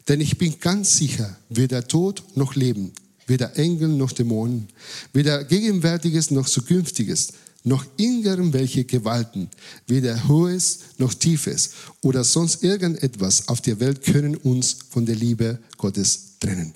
Denn 0.09 0.20
ich 0.20 0.38
bin 0.38 0.59
ganz 0.61 0.96
sicher, 0.96 1.37
weder 1.50 1.87
Tod 1.87 2.22
noch 2.37 2.55
Leben, 2.55 2.92
weder 3.26 3.57
Engel 3.59 3.88
noch 3.88 4.12
Dämonen, 4.12 4.68
weder 5.12 5.44
Gegenwärtiges 5.44 6.31
noch 6.31 6.48
Zukünftiges, 6.48 7.33
noch 7.66 7.85
irgendwelche 7.98 8.85
Gewalten, 8.85 9.50
weder 9.87 10.29
Hohes 10.29 10.79
noch 10.98 11.12
Tiefes 11.12 11.70
oder 12.00 12.24
sonst 12.24 12.62
irgendetwas 12.62 13.48
auf 13.48 13.61
der 13.61 13.81
Welt 13.81 14.02
können 14.02 14.37
uns 14.37 14.79
von 14.88 15.05
der 15.05 15.16
Liebe 15.16 15.59
Gottes 15.76 16.38
trennen 16.40 16.72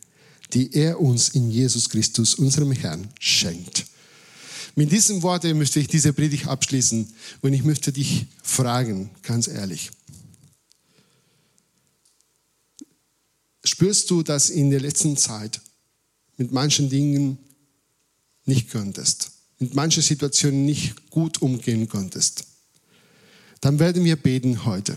die 0.53 0.73
er 0.75 1.01
uns 1.01 1.31
in 1.31 1.51
Jesus 1.51 1.89
Christus, 1.89 2.35
unserem 2.35 2.73
Herrn, 2.73 3.09
schenkt. 3.19 3.87
Mit 4.75 4.93
diesen 4.93 5.23
Worten 5.23 5.59
möchte 5.59 5.81
ich 5.81 5.89
diese 5.89 6.13
Predigt 6.13 6.47
abschließen 6.47 7.13
und 7.43 7.53
ich 7.53 7.65
möchte 7.65 7.93
dich 7.93 8.27
fragen, 8.43 9.11
ganz 9.23 9.49
ehrlich. 9.49 9.91
Spürst 13.65 14.11
du, 14.11 14.23
dass 14.23 14.49
in 14.49 14.71
der 14.71 14.81
letzten 14.81 15.17
Zeit 15.17 15.61
mit 16.37 16.53
manchen 16.53 16.89
Dingen 16.89 17.39
nicht 18.45 18.71
könntest, 18.71 19.30
mit 19.61 19.75
manchen 19.75 20.03
Situationen 20.03 20.67
nicht 20.67 21.11
gut 21.11 21.41
umgehen 21.41 21.89
konntest? 21.89 22.45
Dann 23.61 23.79
werden 23.79 24.05
wir 24.05 24.17
beten 24.17 24.65
heute. 24.65 24.97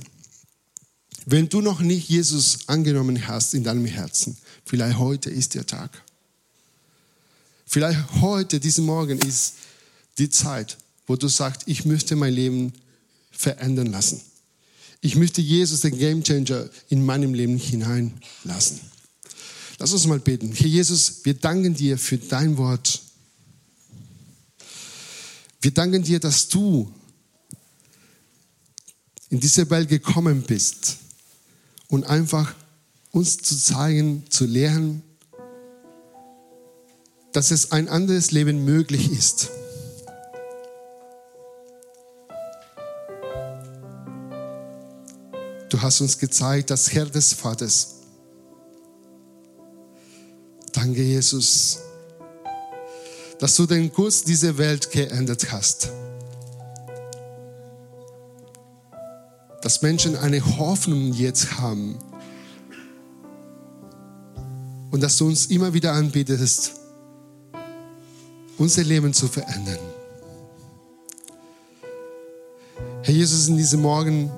Wenn 1.26 1.48
du 1.48 1.62
noch 1.62 1.80
nicht 1.80 2.10
Jesus 2.10 2.68
angenommen 2.68 3.28
hast 3.28 3.54
in 3.54 3.64
deinem 3.64 3.86
Herzen, 3.86 4.38
vielleicht 4.66 4.98
heute 4.98 5.30
ist 5.30 5.54
der 5.54 5.66
Tag. 5.66 6.02
Vielleicht 7.66 8.22
heute, 8.22 8.60
diesen 8.60 8.86
Morgen 8.86 9.20
ist 9.20 9.54
die 10.18 10.30
Zeit, 10.30 10.78
wo 11.08 11.16
du 11.16 11.28
sagst, 11.28 11.64
ich 11.66 11.86
möchte 11.86 12.16
mein 12.16 12.34
Leben 12.34 12.74
verändern 13.32 13.88
lassen. 13.88 14.22
Ich 15.02 15.16
möchte 15.16 15.42
Jesus, 15.42 15.82
den 15.82 15.98
Gamechanger, 15.98 16.70
in 16.90 17.06
meinem 17.06 17.34
Leben 17.34 17.58
hineinlassen. 17.58 18.80
Lass 19.80 19.92
uns 19.92 20.08
mal 20.08 20.20
beten. 20.20 20.54
Herr 20.54 20.68
Jesus, 20.68 21.26
wir 21.26 21.34
danken 21.34 21.74
dir 21.74 21.98
für 21.98 22.18
dein 22.18 22.58
Wort. 22.58 23.02
Wir 25.64 25.72
danken 25.72 26.04
dir, 26.04 26.20
dass 26.20 26.50
du 26.50 26.92
in 29.30 29.40
diese 29.40 29.70
Welt 29.70 29.88
gekommen 29.88 30.42
bist 30.42 30.98
und 31.88 32.04
einfach 32.04 32.54
uns 33.12 33.38
zu 33.38 33.58
zeigen, 33.58 34.30
zu 34.30 34.46
lernen, 34.46 35.04
dass 37.32 37.52
es 37.52 37.72
ein 37.72 37.88
anderes 37.88 38.32
Leben 38.32 38.66
möglich 38.66 39.10
ist. 39.10 39.52
Du 45.70 45.82
hast 45.82 46.02
uns 46.02 46.18
gezeigt, 46.18 46.72
das 46.72 46.92
Herr 46.92 47.06
des 47.06 47.32
Vaters. 47.32 48.02
Danke, 50.74 51.04
Jesus, 51.04 51.80
dass 53.44 53.58
du 53.58 53.66
den 53.66 53.92
Kurs 53.92 54.24
dieser 54.24 54.58
Welt 54.58 54.90
geändert 54.90 55.52
hast. 55.52 55.92
dass 59.62 59.82
Menschen 59.82 60.16
eine 60.16 60.46
Hoffnung 60.58 61.12
jetzt 61.12 61.58
haben 61.58 61.98
und 64.92 65.04
dass 65.04 65.18
du 65.18 65.28
uns 65.28 65.48
immer 65.48 65.74
wieder 65.74 65.92
anbietest, 65.92 66.72
unser 68.58 68.84
Leben 68.84 69.14
zu 69.14 69.28
verändern. 69.28 69.80
Herr 73.02 73.14
Jesus, 73.14 73.50
in 73.50 73.58
diesem 73.58 73.82
Morgen, 73.82 74.32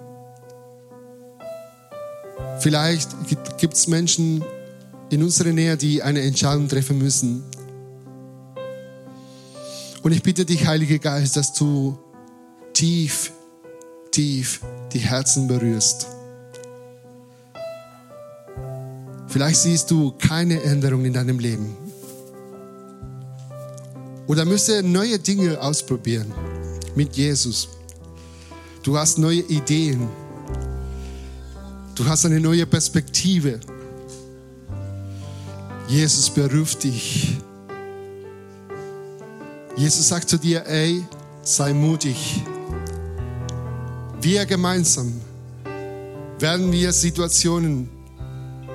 vielleicht 2.60 3.10
gibt 3.60 3.76
es 3.76 3.88
Menschen 3.88 4.44
in 5.12 5.22
unserer 5.22 5.52
Nähe, 5.52 5.78
die 5.78 6.02
eine 6.02 6.22
Entscheidung 6.22 6.68
treffen 6.68 6.98
müssen. 6.98 7.44
Und 10.06 10.12
ich 10.12 10.22
bitte 10.22 10.46
dich, 10.46 10.68
Heiliger 10.68 11.00
Geist, 11.00 11.36
dass 11.36 11.52
du 11.52 11.98
tief 12.74 13.32
tief 14.12 14.62
die 14.94 15.00
Herzen 15.00 15.48
berührst. 15.48 16.06
Vielleicht 19.28 19.60
siehst 19.60 19.90
du 19.90 20.12
keine 20.12 20.62
Änderung 20.62 21.04
in 21.06 21.12
deinem 21.12 21.40
Leben. 21.40 21.76
Oder 24.28 24.46
müsstest 24.46 24.86
neue 24.86 25.18
Dinge 25.18 25.60
ausprobieren 25.60 26.32
mit 26.96 27.18
Jesus. 27.18 27.68
Du 28.84 28.96
hast 28.98 29.18
neue 29.18 29.42
Ideen. 29.42 30.08
Du 31.96 32.06
hast 32.06 32.26
eine 32.26 32.40
neue 32.40 32.68
Perspektive. 32.68 33.60
Jesus 35.88 36.30
beruft 36.30 36.84
dich. 36.84 37.38
Jesus 39.78 40.08
sagt 40.08 40.30
zu 40.30 40.38
dir, 40.38 40.66
ey, 40.68 41.04
sei 41.44 41.74
mutig. 41.74 42.42
Wir 44.22 44.46
gemeinsam 44.46 45.22
werden 46.40 46.72
wir 46.72 46.94
Situationen 46.94 47.90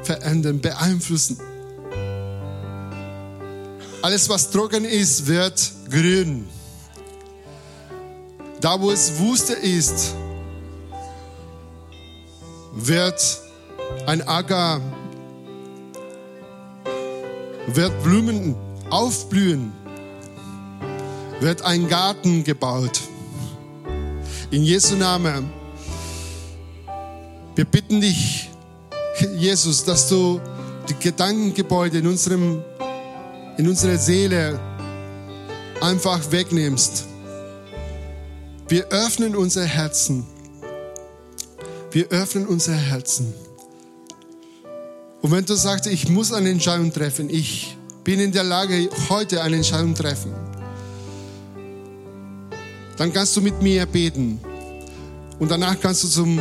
verändern, 0.03 0.61
beeinflussen. 0.61 1.39
Alles, 4.03 4.29
was 4.29 4.51
trocken 4.51 4.85
ist, 4.85 5.27
wird 5.27 5.73
grün. 5.91 6.47
Da, 8.61 8.79
wo 8.81 8.91
es 8.91 9.19
Wüste 9.19 9.55
ist, 9.55 10.15
wird 12.75 13.41
ein 14.07 14.21
Acker, 14.29 14.81
wird 17.67 18.03
Blumen 18.03 18.55
aufblühen, 18.91 19.73
wird 21.41 21.63
ein 21.63 21.89
Garten 21.89 22.45
gebaut. 22.45 23.01
In 24.51 24.63
Jesu 24.63 24.95
Namen. 24.97 25.51
Wir 27.55 27.65
bitten 27.65 28.01
dich, 28.01 28.51
Jesus, 29.37 29.85
dass 29.85 30.09
du 30.09 30.41
die 30.89 30.95
Gedankengebäude 30.95 31.99
in, 31.99 32.07
unserem, 32.07 32.63
in 33.57 33.69
unserer 33.69 33.97
Seele 33.97 34.59
einfach 35.81 36.31
wegnimmst. 36.31 37.07
Wir 38.69 38.87
öffnen 38.89 39.35
unser 39.35 39.65
Herzen. 39.65 40.27
Wir 41.91 42.09
öffnen 42.09 42.47
unser 42.47 42.75
Herzen. 42.75 43.33
Und 45.23 45.33
wenn 45.33 45.45
du 45.45 45.55
sagst, 45.55 45.87
ich 45.87 46.09
muss 46.09 46.33
eine 46.33 46.51
Entscheidung 46.51 46.93
treffen, 46.93 47.29
ich 47.31 47.77
bin 48.05 48.21
in 48.21 48.33
der 48.33 48.45
Lage, 48.45 48.89
heute 49.09 49.43
eine 49.43 49.57
Entscheidung 49.57 49.95
zu 49.95 50.03
treffen, 50.03 50.33
dann 53.01 53.15
kannst 53.15 53.35
du 53.35 53.41
mit 53.41 53.63
mir 53.63 53.87
beten. 53.87 54.39
Und 55.39 55.51
danach 55.51 55.81
kannst 55.81 56.05
du 56.05 56.09
zum, 56.09 56.39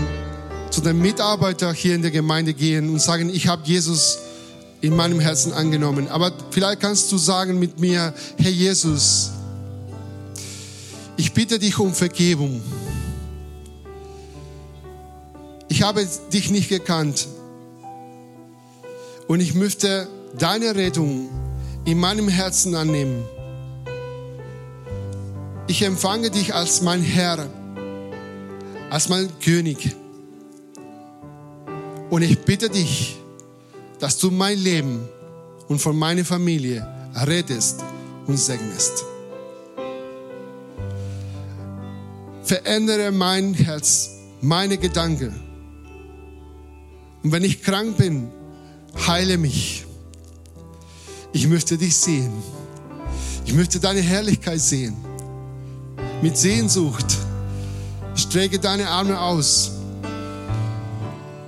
zu 0.69 0.82
dem 0.82 1.02
Mitarbeiter 1.02 1.72
hier 1.72 1.95
in 1.95 2.02
der 2.02 2.12
Gemeinde 2.12 2.54
gehen 2.54 2.89
und 2.89 3.02
sagen, 3.02 3.30
ich 3.30 3.48
habe 3.48 3.62
Jesus 3.63 4.19
in 4.82 4.93
meinem 4.93 5.22
Herzen 5.22 5.54
angenommen. 5.54 6.10
Aber 6.10 6.34
vielleicht 6.52 6.82
kannst 6.82 7.10
du 7.13 7.17
sagen 7.17 7.60
mit 7.60 7.80
mir, 7.80 8.13
Herr 8.38 8.52
Jesus, 8.52 9.32
ich 11.15 11.34
bitte 11.34 11.60
dich 11.60 11.80
um 11.80 11.93
Vergebung. 11.93 12.62
Ich 15.69 15.82
habe 15.82 16.06
dich 16.34 16.52
nicht 16.52 16.67
gekannt 16.67 17.30
und 19.30 19.39
ich 19.39 19.54
möchte 19.54 20.10
deine 20.38 20.76
Rettung 20.76 21.30
in 21.86 21.98
meinem 22.02 22.28
Herzen 22.28 22.76
annehmen. 22.76 23.24
Ich 25.70 25.84
empfange 25.84 26.32
dich 26.32 26.54
als 26.54 26.82
mein 26.82 27.02
Herr, 27.02 27.48
als 28.90 29.08
mein 29.08 29.30
König. 29.40 29.96
Und 32.10 32.24
ich 32.24 32.40
bitte 32.40 32.70
dich, 32.70 33.18
dass 34.00 34.18
du 34.18 34.32
mein 34.32 34.58
Leben 34.58 35.08
und 35.68 35.80
von 35.80 35.96
meiner 35.96 36.26
Familie 36.26 36.86
rettest 37.16 37.84
und 38.26 38.38
segnest. 38.38 39.06
verändere 42.50 43.12
mein 43.12 43.54
Herz, 43.54 44.10
meine 44.42 44.80
Gedanken. 44.80 45.40
Und 47.22 47.32
wenn 47.32 47.44
ich 47.44 47.62
krank 47.62 47.96
bin, 47.96 48.32
heile 49.06 49.38
mich. 49.38 49.86
Ich 51.32 51.48
möchte 51.48 51.78
dich 51.78 51.96
sehen. 51.96 52.34
Ich 53.46 53.54
möchte 53.54 53.80
deine 53.80 54.02
Herrlichkeit 54.02 54.60
sehen. 54.60 55.09
Mit 56.22 56.38
Sehnsucht 56.38 57.06
strecke 58.14 58.60
deine 58.60 58.90
Arme 58.90 59.20
aus. 59.20 59.72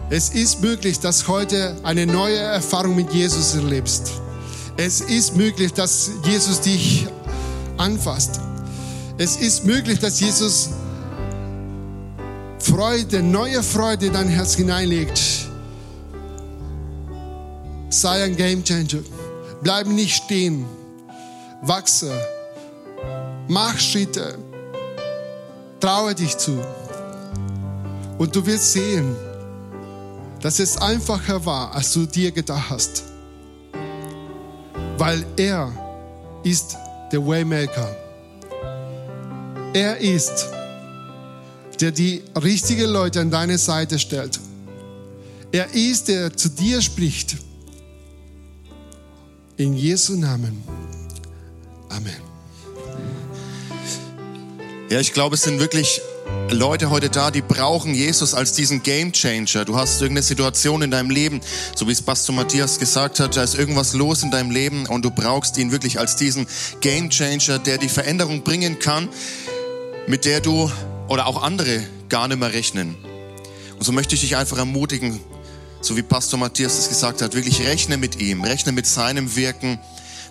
Es 0.09 0.29
ist 0.29 0.61
möglich, 0.61 0.99
dass 0.99 1.27
heute 1.27 1.75
eine 1.83 2.05
neue 2.05 2.37
Erfahrung 2.37 2.95
mit 2.95 3.11
Jesus 3.11 3.55
erlebst. 3.55 4.13
Es 4.77 5.01
ist 5.01 5.35
möglich, 5.35 5.73
dass 5.73 6.11
Jesus 6.23 6.61
dich 6.61 7.07
anfasst. 7.77 8.39
Es 9.17 9.35
ist 9.35 9.65
möglich, 9.65 9.99
dass 9.99 10.19
Jesus 10.21 10.69
Freude, 12.59 13.21
neue 13.21 13.63
Freude 13.63 14.05
in 14.05 14.13
dein 14.13 14.29
Herz 14.29 14.55
hineinlegt. 14.55 15.19
Sei 17.89 18.23
ein 18.23 18.37
Game 18.37 18.63
Changer. 18.63 19.03
Bleib 19.61 19.87
nicht 19.87 20.15
stehen. 20.15 20.65
Wachse. 21.61 22.13
Mach 23.49 23.77
Schritte. 23.77 24.37
Traue 25.81 26.15
dich 26.15 26.37
zu. 26.37 26.63
Und 28.17 28.35
du 28.35 28.45
wirst 28.45 28.71
sehen, 28.71 29.15
dass 30.39 30.59
es 30.59 30.77
einfacher 30.77 31.45
war, 31.45 31.75
als 31.75 31.91
du 31.93 32.05
dir 32.05 32.31
gedacht 32.31 32.69
hast. 32.69 33.03
Weil 34.97 35.25
er 35.35 35.71
ist 36.43 36.77
der 37.11 37.25
Waymaker. 37.25 37.95
Er 39.73 39.97
ist 39.97 40.47
der 41.81 41.91
die 41.91 42.21
richtigen 42.41 42.89
Leute 42.89 43.21
an 43.21 43.31
deine 43.31 43.57
Seite 43.57 43.97
stellt. 43.97 44.39
Er 45.51 45.73
ist, 45.73 46.07
der 46.07 46.35
zu 46.35 46.49
dir 46.49 46.81
spricht. 46.81 47.37
In 49.57 49.73
Jesu 49.73 50.15
Namen. 50.15 50.63
Amen. 51.89 52.30
Ja, 54.91 54.99
ich 54.99 55.13
glaube, 55.13 55.35
es 55.35 55.43
sind 55.43 55.61
wirklich 55.61 56.01
Leute 56.49 56.89
heute 56.89 57.09
da, 57.09 57.31
die 57.31 57.41
brauchen 57.41 57.95
Jesus 57.95 58.33
als 58.33 58.51
diesen 58.51 58.83
Game 58.83 59.13
Changer. 59.13 59.63
Du 59.63 59.77
hast 59.77 60.01
irgendeine 60.01 60.23
Situation 60.23 60.81
in 60.81 60.91
deinem 60.91 61.09
Leben, 61.09 61.39
so 61.77 61.87
wie 61.87 61.93
es 61.93 62.01
Pastor 62.01 62.35
Matthias 62.35 62.77
gesagt 62.77 63.21
hat, 63.21 63.37
da 63.37 63.41
ist 63.43 63.55
irgendwas 63.55 63.93
los 63.93 64.21
in 64.21 64.31
deinem 64.31 64.51
Leben 64.51 64.85
und 64.87 65.05
du 65.05 65.09
brauchst 65.09 65.57
ihn 65.57 65.71
wirklich 65.71 65.97
als 65.97 66.17
diesen 66.17 66.45
Game 66.81 67.09
Changer, 67.09 67.57
der 67.57 67.77
die 67.77 67.87
Veränderung 67.87 68.43
bringen 68.43 68.79
kann, 68.79 69.07
mit 70.07 70.25
der 70.25 70.41
du 70.41 70.69
oder 71.07 71.25
auch 71.25 71.41
andere 71.41 71.83
gar 72.09 72.27
nicht 72.27 72.41
mehr 72.41 72.51
rechnen. 72.51 72.97
Und 73.77 73.85
so 73.85 73.93
möchte 73.93 74.15
ich 74.15 74.19
dich 74.19 74.35
einfach 74.35 74.57
ermutigen, 74.57 75.21
so 75.79 75.95
wie 75.95 76.01
Pastor 76.01 76.37
Matthias 76.37 76.77
es 76.77 76.89
gesagt 76.89 77.21
hat, 77.21 77.33
wirklich 77.33 77.65
rechne 77.65 77.95
mit 77.95 78.19
ihm, 78.19 78.43
rechne 78.43 78.73
mit 78.73 78.85
seinem 78.85 79.37
Wirken, 79.37 79.79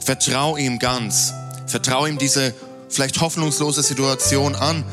vertrau 0.05 0.59
ihm 0.59 0.79
ganz, 0.79 1.33
vertrau 1.67 2.05
ihm 2.05 2.19
diese 2.19 2.53
vielleicht 2.91 3.21
hoffnungslose 3.21 3.83
Situation 3.83 4.55
an 4.55 4.85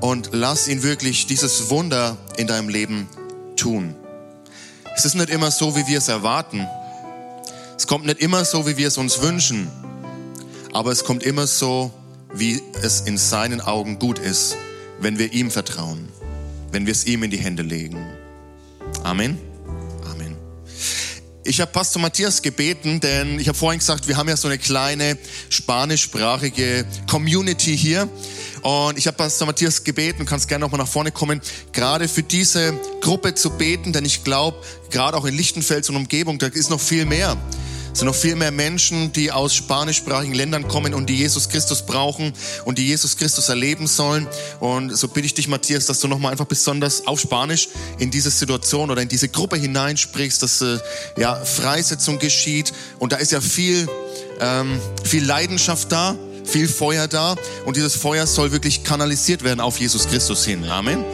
und 0.00 0.30
lass 0.32 0.68
ihn 0.68 0.82
wirklich 0.82 1.26
dieses 1.26 1.70
Wunder 1.70 2.16
in 2.36 2.46
deinem 2.46 2.68
Leben 2.68 3.08
tun. 3.56 3.94
Es 4.96 5.04
ist 5.04 5.14
nicht 5.14 5.30
immer 5.30 5.50
so, 5.50 5.76
wie 5.76 5.86
wir 5.86 5.98
es 5.98 6.08
erwarten. 6.08 6.66
Es 7.76 7.86
kommt 7.86 8.06
nicht 8.06 8.20
immer 8.20 8.44
so, 8.44 8.66
wie 8.66 8.76
wir 8.76 8.88
es 8.88 8.98
uns 8.98 9.22
wünschen. 9.22 9.70
Aber 10.72 10.92
es 10.92 11.04
kommt 11.04 11.22
immer 11.22 11.46
so, 11.46 11.90
wie 12.32 12.62
es 12.82 13.00
in 13.00 13.18
seinen 13.18 13.60
Augen 13.60 13.98
gut 13.98 14.18
ist 14.18 14.56
wenn 15.00 15.18
wir 15.18 15.32
ihm 15.32 15.50
vertrauen, 15.50 16.08
wenn 16.70 16.86
wir 16.86 16.92
es 16.92 17.06
ihm 17.06 17.22
in 17.22 17.30
die 17.30 17.38
Hände 17.38 17.62
legen. 17.62 18.06
Amen. 19.02 19.49
Ich 21.42 21.58
habe 21.58 21.72
Pastor 21.72 22.02
Matthias 22.02 22.42
gebeten, 22.42 23.00
denn 23.00 23.40
ich 23.40 23.48
habe 23.48 23.56
vorhin 23.56 23.78
gesagt, 23.78 24.06
wir 24.06 24.18
haben 24.18 24.28
ja 24.28 24.36
so 24.36 24.46
eine 24.46 24.58
kleine 24.58 25.16
spanischsprachige 25.48 26.84
Community 27.08 27.76
hier. 27.78 28.10
Und 28.60 28.98
ich 28.98 29.06
habe 29.06 29.16
Pastor 29.16 29.46
Matthias 29.46 29.82
gebeten, 29.82 30.18
du 30.18 30.24
kannst 30.26 30.48
gerne 30.48 30.66
nochmal 30.66 30.80
nach 30.80 30.88
vorne 30.88 31.12
kommen, 31.12 31.40
gerade 31.72 32.08
für 32.08 32.22
diese 32.22 32.74
Gruppe 33.00 33.34
zu 33.34 33.50
beten, 33.50 33.94
denn 33.94 34.04
ich 34.04 34.22
glaube, 34.22 34.58
gerade 34.90 35.16
auch 35.16 35.24
in 35.24 35.34
Lichtenfels 35.34 35.88
und 35.88 35.96
Umgebung, 35.96 36.38
da 36.38 36.46
ist 36.46 36.68
noch 36.68 36.80
viel 36.80 37.06
mehr. 37.06 37.38
Es 37.92 37.98
sind 37.98 38.06
noch 38.06 38.14
viel 38.14 38.36
mehr 38.36 38.50
Menschen, 38.50 39.12
die 39.12 39.32
aus 39.32 39.54
spanischsprachigen 39.54 40.34
Ländern 40.34 40.68
kommen 40.68 40.94
und 40.94 41.06
die 41.06 41.16
Jesus 41.16 41.48
Christus 41.48 41.84
brauchen 41.84 42.32
und 42.64 42.78
die 42.78 42.86
Jesus 42.86 43.16
Christus 43.16 43.48
erleben 43.48 43.86
sollen. 43.86 44.26
Und 44.60 44.96
so 44.96 45.08
bitte 45.08 45.26
ich 45.26 45.34
dich, 45.34 45.48
Matthias, 45.48 45.86
dass 45.86 46.00
du 46.00 46.08
nochmal 46.08 46.32
einfach 46.32 46.46
besonders 46.46 47.06
auf 47.06 47.20
Spanisch 47.20 47.68
in 47.98 48.10
diese 48.10 48.30
Situation 48.30 48.90
oder 48.90 49.02
in 49.02 49.08
diese 49.08 49.28
Gruppe 49.28 49.56
hineinsprichst, 49.56 50.42
dass 50.42 50.62
äh, 50.62 50.78
ja 51.16 51.34
Freisetzung 51.34 52.18
geschieht. 52.18 52.72
Und 52.98 53.12
da 53.12 53.16
ist 53.16 53.32
ja 53.32 53.40
viel, 53.40 53.88
ähm, 54.40 54.80
viel 55.04 55.24
Leidenschaft 55.24 55.90
da 55.92 56.16
viel 56.42 56.66
Feuer 56.68 57.06
da 57.06 57.36
und 57.64 57.76
dieses 57.76 57.94
Feuer 57.94 58.26
soll 58.26 58.50
wirklich 58.50 58.82
kanalisiert 58.82 59.44
werden 59.44 59.60
auf 59.60 59.78
Jesus 59.78 60.08
Christus 60.08 60.44
hin. 60.44 60.64
Amen. 60.64 61.04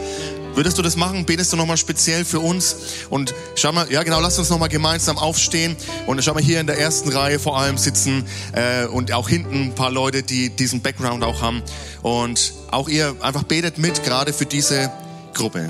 Würdest 0.57 0.75
du 0.75 0.81
das 0.81 0.95
machen? 0.95 1.23
Betest 1.23 1.53
du 1.53 1.55
nochmal 1.55 1.77
speziell 1.77 2.25
für 2.25 2.39
uns? 2.39 2.75
Und 3.11 3.35
schau 3.53 3.71
mal, 3.71 3.91
ja 3.91 4.01
genau, 4.01 4.19
lass 4.19 4.39
uns 4.39 4.49
nochmal 4.49 4.69
gemeinsam 4.69 5.19
aufstehen. 5.19 5.75
Und 6.07 6.23
schau 6.23 6.33
mal, 6.33 6.41
hier 6.41 6.59
in 6.59 6.65
der 6.65 6.79
ersten 6.79 7.09
Reihe 7.09 7.37
vor 7.37 7.59
allem 7.59 7.77
sitzen 7.77 8.25
äh, 8.53 8.87
und 8.87 9.11
auch 9.11 9.29
hinten 9.29 9.65
ein 9.65 9.75
paar 9.75 9.91
Leute, 9.91 10.23
die 10.23 10.49
diesen 10.49 10.81
Background 10.81 11.23
auch 11.23 11.43
haben. 11.43 11.61
Und 12.01 12.53
auch 12.71 12.89
ihr 12.89 13.15
einfach 13.21 13.43
betet 13.43 13.77
mit, 13.77 14.03
gerade 14.03 14.33
für 14.33 14.47
diese 14.47 14.91
Gruppe. 15.35 15.69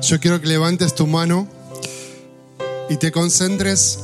Yo 0.00 0.18
quiero 0.18 0.40
que 0.40 0.48
levantes 0.48 0.94
tu 0.94 1.06
mano 1.06 1.46
y 2.88 2.96
te 2.96 3.12
concentres 3.12 3.98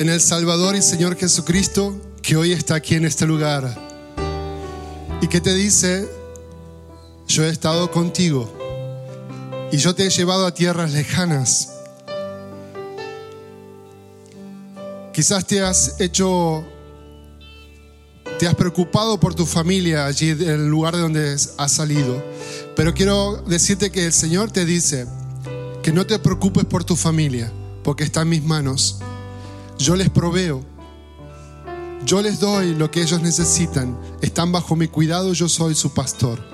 en 0.00 0.08
el 0.08 0.20
Salvador 0.20 0.74
y 0.74 0.82
Señor 0.82 1.16
Jesucristo 1.16 1.94
que 2.22 2.36
hoy 2.36 2.50
está 2.50 2.74
aquí 2.74 2.96
en 2.96 3.04
este 3.04 3.24
lugar 3.24 3.78
y 5.20 5.28
que 5.28 5.40
te 5.40 5.54
dice, 5.54 6.19
yo 7.30 7.44
he 7.44 7.48
estado 7.48 7.92
contigo 7.92 8.52
y 9.70 9.76
yo 9.76 9.94
te 9.94 10.04
he 10.04 10.10
llevado 10.10 10.46
a 10.46 10.52
tierras 10.52 10.92
lejanas. 10.92 11.74
Quizás 15.12 15.46
te 15.46 15.62
has 15.62 16.00
hecho, 16.00 16.64
te 18.36 18.48
has 18.48 18.54
preocupado 18.56 19.20
por 19.20 19.36
tu 19.36 19.46
familia 19.46 20.06
allí 20.06 20.30
en 20.30 20.42
el 20.42 20.68
lugar 20.68 20.96
de 20.96 21.02
donde 21.02 21.36
has 21.56 21.72
salido. 21.72 22.20
Pero 22.74 22.94
quiero 22.94 23.36
decirte 23.46 23.92
que 23.92 24.06
el 24.06 24.12
Señor 24.12 24.50
te 24.50 24.64
dice 24.64 25.06
que 25.84 25.92
no 25.92 26.06
te 26.06 26.18
preocupes 26.18 26.64
por 26.64 26.82
tu 26.82 26.96
familia, 26.96 27.52
porque 27.84 28.02
está 28.02 28.22
en 28.22 28.30
mis 28.30 28.42
manos. 28.42 28.98
Yo 29.78 29.94
les 29.94 30.10
proveo. 30.10 30.64
Yo 32.04 32.22
les 32.22 32.40
doy 32.40 32.74
lo 32.74 32.90
que 32.90 33.02
ellos 33.02 33.22
necesitan. 33.22 33.96
Están 34.20 34.50
bajo 34.50 34.74
mi 34.74 34.88
cuidado, 34.88 35.32
yo 35.32 35.48
soy 35.48 35.76
su 35.76 35.94
pastor. 35.94 36.49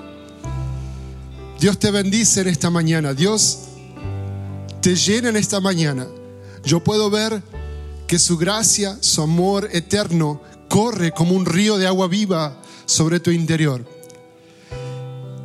Dios 1.59 1.79
te 1.79 1.89
bendice 1.89 2.41
en 2.41 2.47
esta 2.47 2.69
mañana. 2.69 3.13
Dios 3.13 3.59
te 4.81 4.95
llenen 4.95 5.35
esta 5.35 5.59
mañana. 5.59 6.05
Yo 6.63 6.83
puedo 6.83 7.09
ver 7.09 7.41
que 8.05 8.19
su 8.19 8.37
gracia, 8.37 8.97
su 9.01 9.23
amor 9.23 9.67
eterno 9.71 10.41
corre 10.69 11.11
como 11.11 11.33
un 11.33 11.45
río 11.45 11.77
de 11.77 11.87
agua 11.87 12.07
viva 12.07 12.55
sobre 12.85 13.19
tu 13.19 13.31
interior. 13.31 13.83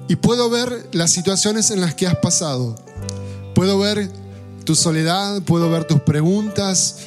Y 0.06 0.16
puedo 0.16 0.50
ver 0.50 0.90
las 0.92 1.10
situaciones 1.10 1.70
en 1.70 1.80
las 1.80 1.94
que 1.94 2.06
has 2.06 2.16
pasado. 2.16 2.76
Puedo 3.54 3.78
ver 3.78 4.10
tu 4.64 4.74
soledad, 4.74 5.40
puedo 5.42 5.70
ver 5.70 5.84
tus 5.84 6.00
preguntas, 6.00 6.98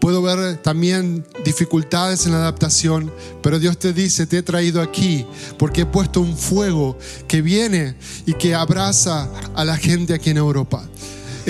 puedo 0.00 0.22
ver 0.22 0.56
también 0.56 1.24
dificultades 1.44 2.26
en 2.26 2.32
la 2.32 2.38
adaptación, 2.38 3.12
pero 3.42 3.58
Dios 3.58 3.78
te 3.78 3.92
dice, 3.92 4.26
te 4.26 4.38
he 4.38 4.42
traído 4.42 4.80
aquí 4.80 5.26
porque 5.58 5.82
he 5.82 5.86
puesto 5.86 6.20
un 6.20 6.36
fuego 6.36 6.98
que 7.28 7.42
viene 7.42 7.94
y 8.26 8.34
que 8.34 8.54
abraza 8.54 9.28
a 9.54 9.64
la 9.64 9.76
gente 9.76 10.14
aquí 10.14 10.30
en 10.30 10.38
Europa. 10.38 10.88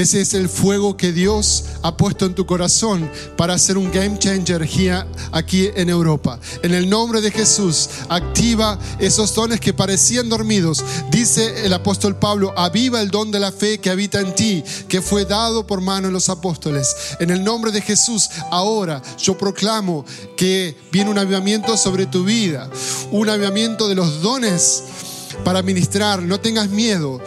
Ese 0.01 0.23
es 0.23 0.33
el 0.33 0.49
fuego 0.49 0.97
que 0.97 1.13
Dios 1.13 1.65
ha 1.83 1.95
puesto 1.95 2.25
en 2.25 2.35
tu 2.35 2.47
corazón 2.47 3.11
para 3.37 3.53
hacer 3.53 3.77
un 3.77 3.93
game 3.93 4.19
changer 4.19 4.67
aquí 5.31 5.69
en 5.75 5.91
Europa. 5.91 6.41
En 6.63 6.73
el 6.73 6.89
nombre 6.89 7.21
de 7.21 7.31
Jesús, 7.31 7.91
activa 8.09 8.79
esos 8.99 9.35
dones 9.35 9.61
que 9.61 9.75
parecían 9.75 10.31
dormidos. 10.31 10.83
Dice 11.11 11.67
el 11.67 11.75
apóstol 11.75 12.17
Pablo, 12.17 12.55
aviva 12.57 13.03
el 13.03 13.11
don 13.11 13.31
de 13.31 13.41
la 13.41 13.53
fe 13.53 13.77
que 13.77 13.91
habita 13.91 14.21
en 14.21 14.35
ti, 14.35 14.65
que 14.89 15.03
fue 15.03 15.27
dado 15.27 15.67
por 15.67 15.83
mano 15.83 16.07
de 16.07 16.15
los 16.15 16.31
apóstoles. 16.31 16.97
En 17.19 17.29
el 17.29 17.45
nombre 17.45 17.71
de 17.71 17.83
Jesús, 17.83 18.31
ahora 18.51 19.03
yo 19.19 19.37
proclamo 19.37 20.07
que 20.35 20.79
viene 20.91 21.11
un 21.11 21.19
avivamiento 21.19 21.77
sobre 21.77 22.07
tu 22.07 22.25
vida, 22.25 22.71
un 23.11 23.29
avivamiento 23.29 23.87
de 23.87 23.97
los 23.97 24.23
dones 24.23 24.83
para 25.45 25.61
ministrar. 25.63 26.23
No 26.23 26.41
tengas 26.41 26.71
miedo. 26.71 27.21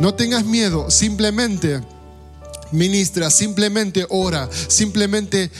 No 0.00 0.14
tengas 0.14 0.44
miedo, 0.44 0.90
simplemente 0.90 1.80
ministra, 2.72 3.30
simplemente 3.30 4.06
ora, 4.10 4.48
simplemente 4.68 5.50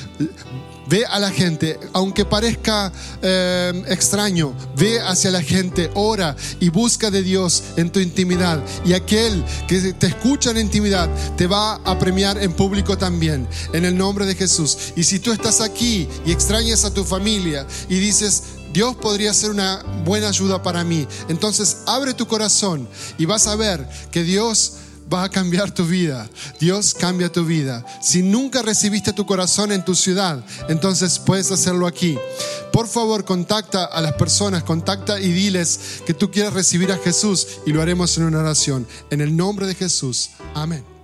ve 0.88 1.04
a 1.04 1.18
la 1.18 1.30
gente, 1.30 1.78
aunque 1.92 2.24
parezca 2.24 2.92
eh, 3.22 3.84
extraño, 3.88 4.54
ve 4.76 5.00
hacia 5.00 5.30
la 5.30 5.42
gente, 5.42 5.90
ora 5.94 6.36
y 6.60 6.68
busca 6.68 7.10
de 7.10 7.22
Dios 7.22 7.62
en 7.76 7.90
tu 7.90 8.00
intimidad. 8.00 8.62
Y 8.84 8.92
aquel 8.92 9.44
que 9.66 9.92
te 9.94 10.06
escucha 10.06 10.50
en 10.50 10.58
intimidad 10.58 11.08
te 11.36 11.46
va 11.46 11.76
a 11.76 11.98
premiar 11.98 12.38
en 12.38 12.52
público 12.52 12.96
también, 12.96 13.48
en 13.72 13.84
el 13.84 13.96
nombre 13.96 14.26
de 14.26 14.34
Jesús. 14.34 14.92
Y 14.96 15.04
si 15.04 15.18
tú 15.18 15.32
estás 15.32 15.60
aquí 15.60 16.08
y 16.24 16.32
extrañas 16.32 16.84
a 16.84 16.94
tu 16.94 17.04
familia 17.04 17.66
y 17.88 17.98
dices, 17.98 18.42
Dios 18.76 18.94
podría 18.96 19.32
ser 19.32 19.52
una 19.52 19.82
buena 20.04 20.28
ayuda 20.28 20.62
para 20.62 20.84
mí. 20.84 21.08
Entonces 21.30 21.78
abre 21.86 22.12
tu 22.12 22.26
corazón 22.26 22.86
y 23.16 23.24
vas 23.24 23.46
a 23.46 23.56
ver 23.56 23.88
que 24.10 24.22
Dios 24.22 24.74
va 25.10 25.24
a 25.24 25.30
cambiar 25.30 25.70
tu 25.70 25.86
vida. 25.86 26.28
Dios 26.60 26.92
cambia 26.92 27.32
tu 27.32 27.46
vida. 27.46 27.86
Si 28.02 28.22
nunca 28.22 28.60
recibiste 28.60 29.14
tu 29.14 29.24
corazón 29.24 29.72
en 29.72 29.82
tu 29.82 29.94
ciudad, 29.94 30.44
entonces 30.68 31.18
puedes 31.18 31.50
hacerlo 31.50 31.86
aquí. 31.86 32.18
Por 32.70 32.86
favor, 32.86 33.24
contacta 33.24 33.86
a 33.86 34.02
las 34.02 34.12
personas, 34.12 34.62
contacta 34.62 35.18
y 35.18 35.32
diles 35.32 36.02
que 36.04 36.12
tú 36.12 36.30
quieres 36.30 36.52
recibir 36.52 36.92
a 36.92 36.98
Jesús 36.98 37.46
y 37.64 37.72
lo 37.72 37.80
haremos 37.80 38.18
en 38.18 38.24
una 38.24 38.40
oración. 38.40 38.86
En 39.08 39.22
el 39.22 39.34
nombre 39.34 39.66
de 39.66 39.74
Jesús. 39.74 40.32
Amén. 40.52 40.95